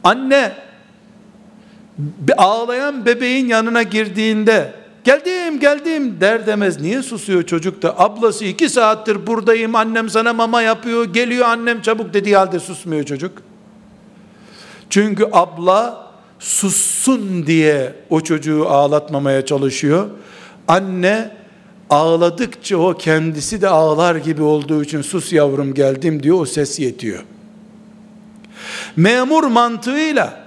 [0.04, 0.52] Anne
[2.36, 4.72] ağlayan bebeğin yanına girdiğinde
[5.04, 6.80] geldim geldim der demez.
[6.80, 8.00] Niye susuyor çocuk da?
[8.00, 13.32] Ablası iki saattir buradayım annem sana mama yapıyor geliyor annem çabuk dediği halde susmuyor çocuk.
[14.90, 16.06] Çünkü abla
[16.38, 20.06] sussun diye o çocuğu ağlatmamaya çalışıyor.
[20.68, 21.41] Anne
[21.90, 27.24] ağladıkça o kendisi de ağlar gibi olduğu için sus yavrum geldim diyor o ses yetiyor
[28.96, 30.42] memur mantığıyla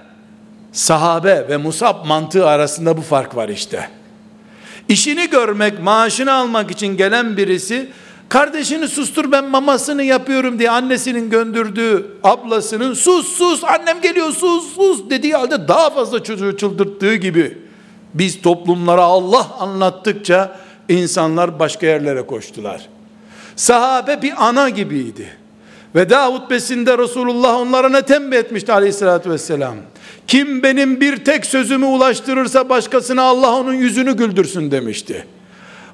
[0.72, 3.88] sahabe ve musab mantığı arasında bu fark var işte.
[4.88, 7.88] İşini görmek, maaşını almak için gelen birisi
[8.28, 15.10] kardeşini sustur ben mamasını yapıyorum diye annesinin gönderdiği ablasının sus sus annem geliyor sus sus
[15.10, 17.58] dediği halde daha fazla çocuğu çıldırttığı gibi
[18.14, 20.56] biz toplumlara Allah anlattıkça
[20.88, 22.88] insanlar başka yerlere koştular.
[23.56, 25.28] Sahabe bir ana gibiydi.
[25.94, 29.74] Veda hutbesinde Resulullah onlara ne tembih etmişti aleyhissalatü vesselam.
[30.26, 35.26] Kim benim bir tek sözümü ulaştırırsa başkasına Allah onun yüzünü güldürsün demişti.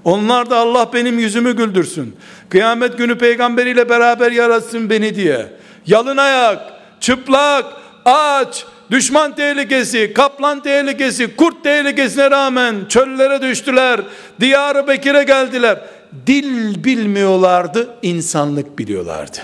[0.04, 2.16] Onlar da Allah benim yüzümü güldürsün.
[2.48, 5.46] Kıyamet günü peygamberiyle beraber yaratsın beni diye.
[5.86, 7.64] Yalın ayak, çıplak,
[8.04, 14.00] aç, düşman tehlikesi, kaplan tehlikesi, kurt tehlikesine rağmen çöllere düştüler.
[14.40, 15.78] Diyarı Bekir'e geldiler.
[16.26, 19.38] Dil bilmiyorlardı, insanlık biliyorlardı.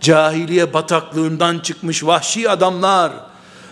[0.00, 3.12] Cahiliye bataklığından çıkmış vahşi adamlar,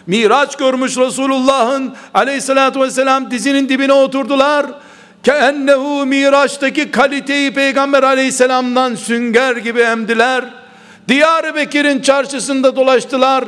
[0.07, 4.67] Miraç görmüş Resulullah'ın aleyhissalatü vesselam dizinin dibine oturdular.
[5.23, 10.45] Keennehu Miraç'taki kaliteyi Peygamber aleyhisselamdan sünger gibi emdiler.
[11.09, 13.45] Diyar-ı Bekir'in çarşısında dolaştılar.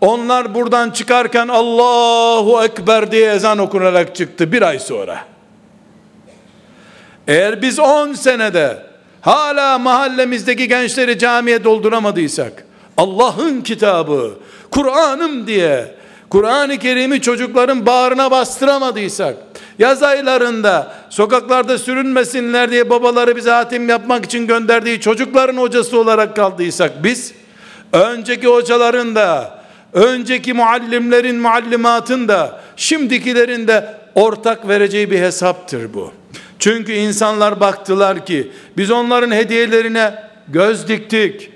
[0.00, 5.18] Onlar buradan çıkarken Allahu Ekber diye ezan okunarak çıktı bir ay sonra.
[7.28, 8.82] Eğer biz 10 senede
[9.20, 12.64] hala mahallemizdeki gençleri camiye dolduramadıysak,
[12.96, 14.34] Allah'ın kitabı,
[14.70, 15.94] Kur'an'ım diye
[16.30, 19.36] Kur'an-ı Kerim'i çocukların bağrına bastıramadıysak,
[19.78, 27.04] yaz aylarında sokaklarda sürünmesinler diye babaları bize hatim yapmak için gönderdiği çocukların hocası olarak kaldıysak
[27.04, 27.34] biz,
[27.92, 29.57] önceki hocaların da,
[29.92, 36.12] önceki muallimlerin muallimatın da, şimdikilerin de ortak vereceği bir hesaptır bu.
[36.58, 40.14] Çünkü insanlar baktılar ki biz onların hediyelerine
[40.48, 41.50] göz diktik.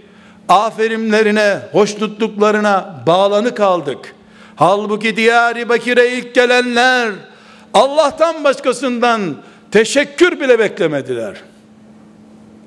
[0.48, 4.14] Aferinlerine, hoşnutluklarına bağlanı kaldık.
[4.56, 7.12] Halbuki diyari Bakire ilk gelenler
[7.74, 9.36] Allah'tan başkasından
[9.70, 11.36] teşekkür bile beklemediler.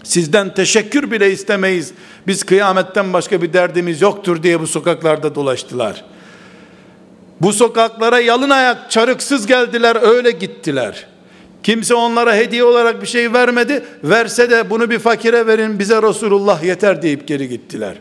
[0.05, 1.91] Sizden teşekkür bile istemeyiz.
[2.27, 6.03] Biz kıyametten başka bir derdimiz yoktur diye bu sokaklarda dolaştılar.
[7.41, 11.07] Bu sokaklara yalın ayak çarıksız geldiler öyle gittiler.
[11.63, 13.85] Kimse onlara hediye olarak bir şey vermedi.
[14.03, 17.95] Verse de bunu bir fakire verin bize Resulullah yeter deyip geri gittiler.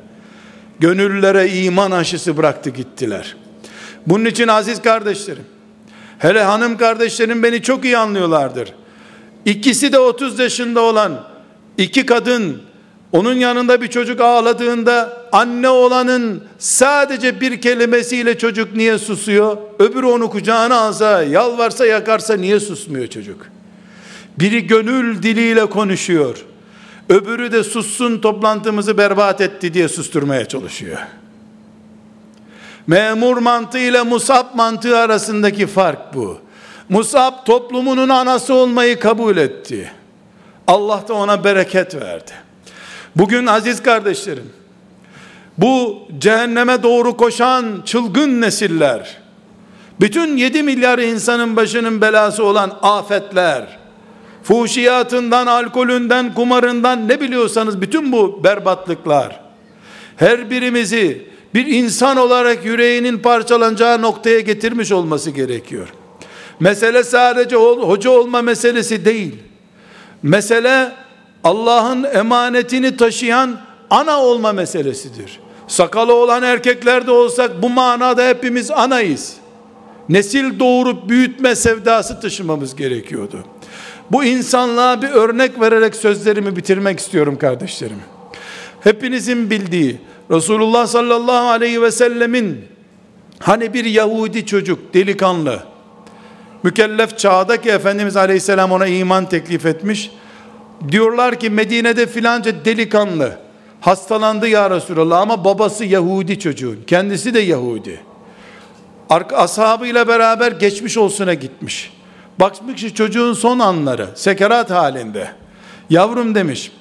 [0.80, 3.36] Gönüllere iman aşısı bıraktı gittiler.
[4.06, 5.44] Bunun için aziz kardeşlerim,
[6.18, 8.72] hele hanım kardeşlerim beni çok iyi anlıyorlardır.
[9.44, 11.33] İkisi de 30 yaşında olan
[11.78, 12.62] iki kadın
[13.12, 19.56] onun yanında bir çocuk ağladığında anne olanın sadece bir kelimesiyle çocuk niye susuyor?
[19.78, 23.46] Öbürü onu kucağına alsa, yalvarsa yakarsa niye susmuyor çocuk?
[24.38, 26.44] Biri gönül diliyle konuşuyor.
[27.08, 30.98] Öbürü de sussun toplantımızı berbat etti diye susturmaya çalışıyor.
[32.86, 36.38] Memur mantığı ile Musab mantığı arasındaki fark bu.
[36.88, 39.92] Musab toplumunun anası olmayı kabul etti.
[40.66, 42.32] Allah da ona bereket verdi.
[43.16, 44.52] Bugün aziz kardeşlerim,
[45.58, 49.18] bu cehenneme doğru koşan çılgın nesiller,
[50.00, 53.78] bütün 7 milyar insanın başının belası olan afetler,
[54.42, 59.40] fuhşiyatından, alkolünden, kumarından ne biliyorsanız bütün bu berbatlıklar,
[60.16, 65.88] her birimizi bir insan olarak yüreğinin parçalanacağı noktaya getirmiş olması gerekiyor.
[66.60, 69.34] Mesele sadece hoca olma meselesi değil.
[70.24, 70.92] Mesele
[71.44, 73.60] Allah'ın emanetini taşıyan
[73.90, 75.40] ana olma meselesidir.
[75.68, 79.36] Sakalı olan erkekler de olsak bu manada hepimiz anayız.
[80.08, 83.44] Nesil doğurup büyütme sevdası taşımamız gerekiyordu.
[84.12, 88.00] Bu insanlığa bir örnek vererek sözlerimi bitirmek istiyorum kardeşlerim.
[88.80, 90.00] Hepinizin bildiği
[90.30, 92.64] Resulullah sallallahu aleyhi ve sellemin
[93.38, 95.73] hani bir Yahudi çocuk delikanlı
[96.64, 100.10] mükellef çağda ki Efendimiz aleyhisselam ona iman teklif etmiş
[100.90, 103.38] diyorlar ki Medine'de filanca delikanlı
[103.80, 108.00] hastalandı ya Resulallah ama babası Yahudi çocuğun kendisi de Yahudi
[109.34, 111.92] ashabıyla beraber geçmiş olsuna gitmiş
[112.40, 115.28] bakmış ki çocuğun son anları sekerat halinde
[115.90, 116.72] yavrum demiş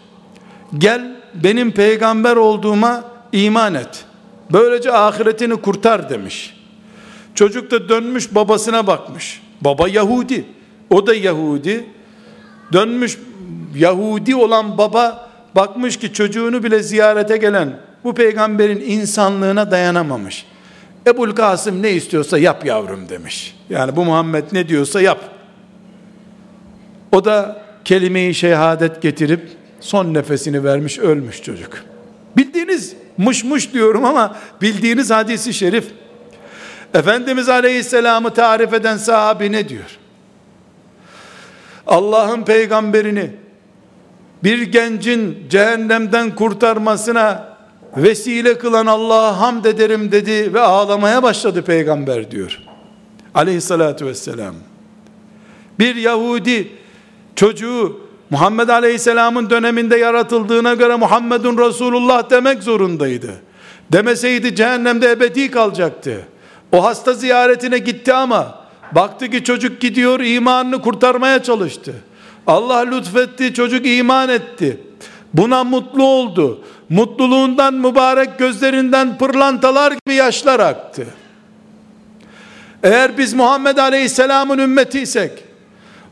[0.78, 4.06] gel benim peygamber olduğuma iman et.
[4.52, 6.58] Böylece ahiretini kurtar demiş.
[7.36, 9.43] Çocuk da dönmüş babasına bakmış.
[9.64, 10.45] Baba Yahudi.
[10.89, 11.86] O da Yahudi.
[12.74, 13.18] Dönmüş
[13.76, 20.45] Yahudi olan baba bakmış ki çocuğunu bile ziyarete gelen bu peygamberin insanlığına dayanamamış.
[21.07, 23.55] Ebul Kasım ne istiyorsa yap yavrum demiş.
[23.70, 25.20] Yani bu Muhammed ne diyorsa yap.
[27.11, 29.49] O da kelime-i şehadet getirip
[29.80, 31.84] son nefesini vermiş ölmüş çocuk.
[32.38, 35.88] Bildiğiniz mış mış diyorum ama bildiğiniz hadisi şerif.
[36.94, 39.98] Efendimiz Aleyhisselam'ı tarif eden sahabi ne diyor?
[41.88, 43.32] Allah'ın peygamberini
[44.44, 47.58] bir gencin cehennemden kurtarmasına
[47.98, 52.60] vesile kılan Allah'a hamd ederim dedi ve ağlamaya başladı peygamber diyor.
[53.36, 54.56] Aleyhissalatü vesselam.
[55.80, 56.72] Bir Yahudi
[57.36, 63.32] çocuğu Muhammed Aleyhisselam'ın döneminde yaratıldığına göre Muhammedun Resulullah demek zorundaydı.
[63.91, 66.28] Demeseydi cehennemde ebedi kalacaktı.
[66.74, 68.55] O hasta ziyaretine gitti ama
[68.91, 71.93] baktı ki çocuk gidiyor imanını kurtarmaya çalıştı.
[72.47, 74.82] Allah lütfetti çocuk iman etti.
[75.34, 76.63] Buna mutlu oldu.
[76.89, 81.05] Mutluluğundan mübarek gözlerinden pırlantalar gibi yaşlar aktı.
[82.84, 85.32] Eğer biz Muhammed Aleyhisselam'ın ümmetiysek,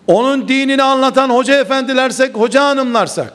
[0.08, 3.34] onun dinini anlatan hoca efendilersek, hoca hanımlarsak,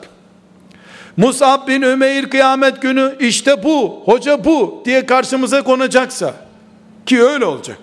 [1.17, 6.33] Musab bin Ümeyr kıyamet günü işte bu, hoca bu diye karşımıza konacaksa,
[7.07, 7.79] ki öyle olacak.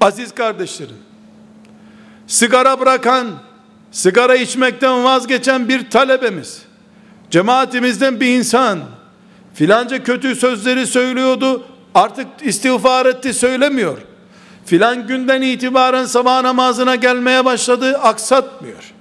[0.00, 0.96] Aziz kardeşlerim,
[2.26, 3.26] sigara bırakan,
[3.90, 6.62] sigara içmekten vazgeçen bir talebemiz,
[7.30, 8.80] cemaatimizden bir insan,
[9.54, 13.98] filanca kötü sözleri söylüyordu, artık istiğfar etti söylemiyor
[14.64, 18.92] filan günden itibaren sabah namazına gelmeye başladı, aksatmıyor.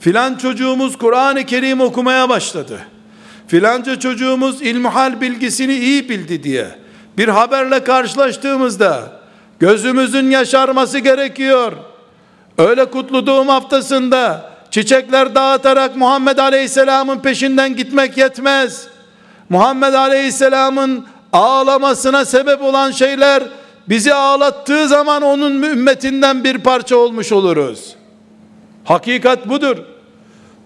[0.00, 2.80] Filan çocuğumuz Kur'an-ı Kerim okumaya başladı.
[3.46, 6.68] Filanca çocuğumuz ilmihal bilgisini iyi bildi diye
[7.18, 9.02] bir haberle karşılaştığımızda
[9.58, 11.72] gözümüzün yaşarması gerekiyor.
[12.58, 18.86] Öyle kutlu doğum haftasında çiçekler dağıtarak Muhammed Aleyhisselam'ın peşinden gitmek yetmez.
[19.48, 23.42] Muhammed Aleyhisselam'ın ağlamasına sebep olan şeyler
[23.88, 27.96] bizi ağlattığı zaman onun ümmetinden bir parça olmuş oluruz.
[28.84, 29.76] Hakikat budur.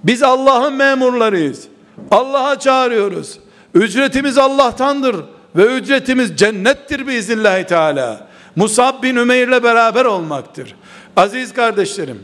[0.04, 1.64] Biz Allah'ın memurlarıyız.
[2.10, 3.38] Allah'a çağırıyoruz.
[3.74, 5.16] Ücretimiz Allah'tandır
[5.56, 8.28] ve ücretimiz cennettir biiznillahü teala.
[8.56, 10.74] Musab bin Ümeyr ile beraber olmaktır.
[11.16, 12.18] Aziz kardeşlerim,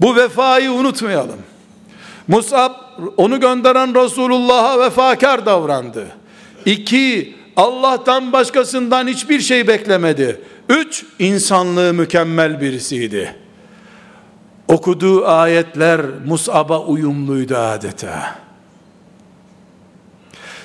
[0.00, 1.38] bu vefayı unutmayalım.
[2.28, 2.72] Musab
[3.16, 6.06] onu gönderen Resulullah'a vefakar davrandı.
[6.64, 10.40] İki, Allah'tan başkasından hiçbir şey beklemedi.
[10.68, 13.36] Üç, insanlığı mükemmel birisiydi.
[14.68, 18.45] Okuduğu ayetler Mus'ab'a uyumluydu adeta.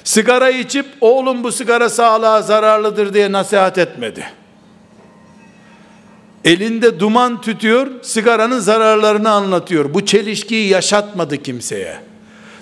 [0.04, 4.26] Sigara içip oğlum bu sigara sağlığa zararlıdır diye nasihat etmedi.
[6.45, 9.93] Elinde duman tütüyor, sigaranın zararlarını anlatıyor.
[9.93, 11.97] Bu çelişkiyi yaşatmadı kimseye.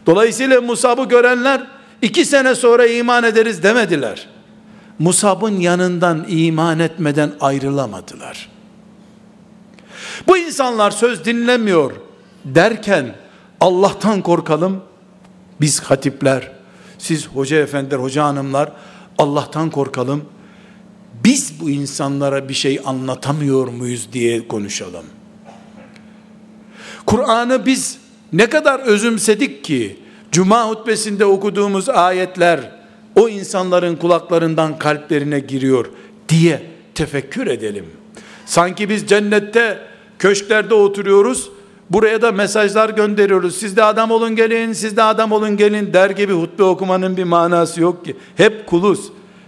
[0.06, 1.68] Dolayısıyla Musab'ı görenler
[2.02, 4.28] iki sene sonra iman ederiz demediler.
[5.00, 8.50] Musab'ın yanından iman etmeden ayrılamadılar.
[10.28, 11.92] Bu insanlar söz dinlemiyor
[12.46, 13.16] derken
[13.60, 14.82] Allah'tan korkalım.
[15.62, 16.52] Biz hatipler,
[17.00, 18.72] siz hoca efendiler, hoca hanımlar
[19.18, 20.26] Allah'tan korkalım.
[21.24, 25.06] Biz bu insanlara bir şey anlatamıyor muyuz diye konuşalım.
[27.06, 27.98] Kur'an'ı biz
[28.34, 30.00] ne kadar özümsedik ki
[30.32, 32.72] Cuma hutbesinde okuduğumuz ayetler
[33.16, 35.86] o insanların kulaklarından kalplerine giriyor
[36.30, 36.62] diye
[36.96, 37.86] tefekkür edelim.
[38.46, 39.80] Sanki biz cennette
[40.20, 41.50] köşklerde oturuyoruz.
[41.90, 43.56] Buraya da mesajlar gönderiyoruz.
[43.56, 47.24] Siz de adam olun gelin, siz de adam olun gelin der gibi hutbe okumanın bir
[47.24, 48.16] manası yok ki.
[48.38, 49.00] Hep kuluz.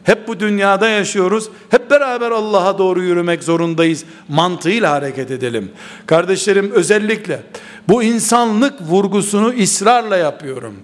[0.03, 1.49] Hep bu dünyada yaşıyoruz.
[1.69, 4.03] Hep beraber Allah'a doğru yürümek zorundayız.
[4.29, 5.71] Mantığıyla hareket edelim.
[6.05, 7.43] Kardeşlerim özellikle
[7.87, 10.75] bu insanlık vurgusunu ısrarla yapıyorum.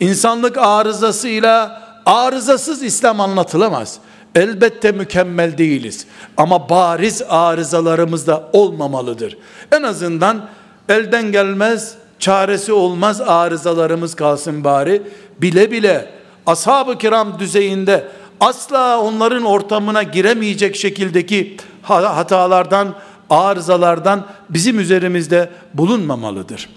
[0.00, 3.98] İnsanlık arızasıyla arızasız İslam anlatılamaz.
[4.34, 6.06] Elbette mükemmel değiliz.
[6.36, 9.38] Ama bariz arızalarımız da olmamalıdır.
[9.72, 10.48] En azından
[10.88, 15.02] elden gelmez, çaresi olmaz arızalarımız kalsın bari.
[15.40, 16.10] Bile bile
[16.46, 18.08] ashab-ı kiram düzeyinde
[18.40, 22.94] asla onların ortamına giremeyecek şekildeki hatalardan,
[23.30, 26.68] arızalardan bizim üzerimizde bulunmamalıdır.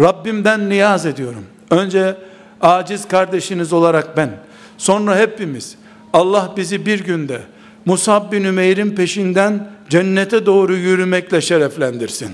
[0.00, 1.44] Rabbimden niyaz ediyorum.
[1.70, 2.16] Önce
[2.60, 4.30] aciz kardeşiniz olarak ben,
[4.78, 5.76] sonra hepimiz
[6.12, 7.40] Allah bizi bir günde
[7.84, 12.30] Musab bin Ümeyr'in peşinden cennete doğru yürümekle şereflendirsin.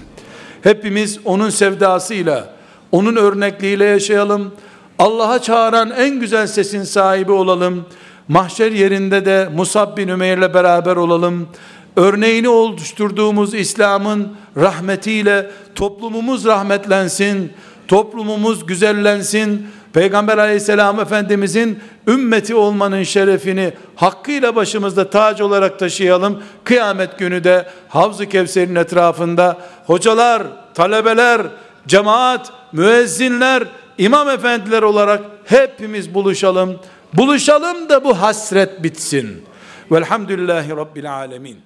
[0.62, 2.54] Hepimiz onun sevdasıyla,
[2.92, 4.52] onun örnekliğiyle yaşayalım.
[4.98, 7.86] Allah'a çağıran en güzel sesin sahibi olalım.
[8.28, 11.48] Mahşer yerinde de Musab bin Ümeyr'le beraber olalım.
[11.96, 17.52] Örneğini oluşturduğumuz İslam'ın rahmetiyle toplumumuz rahmetlensin,
[17.88, 19.66] toplumumuz güzellensin.
[19.92, 21.78] Peygamber aleyhisselam efendimizin
[22.08, 26.42] ümmeti olmanın şerefini hakkıyla başımızda tac olarak taşıyalım.
[26.64, 30.42] Kıyamet günü de Havz-ı Kevser'in etrafında hocalar,
[30.74, 31.42] talebeler,
[31.86, 33.62] cemaat, müezzinler,
[33.98, 36.78] imam efendiler olarak hepimiz buluşalım.
[37.12, 39.44] Buluşalım da bu hasret bitsin.
[39.92, 41.62] Velhamdülillahi Rabbil Alemin.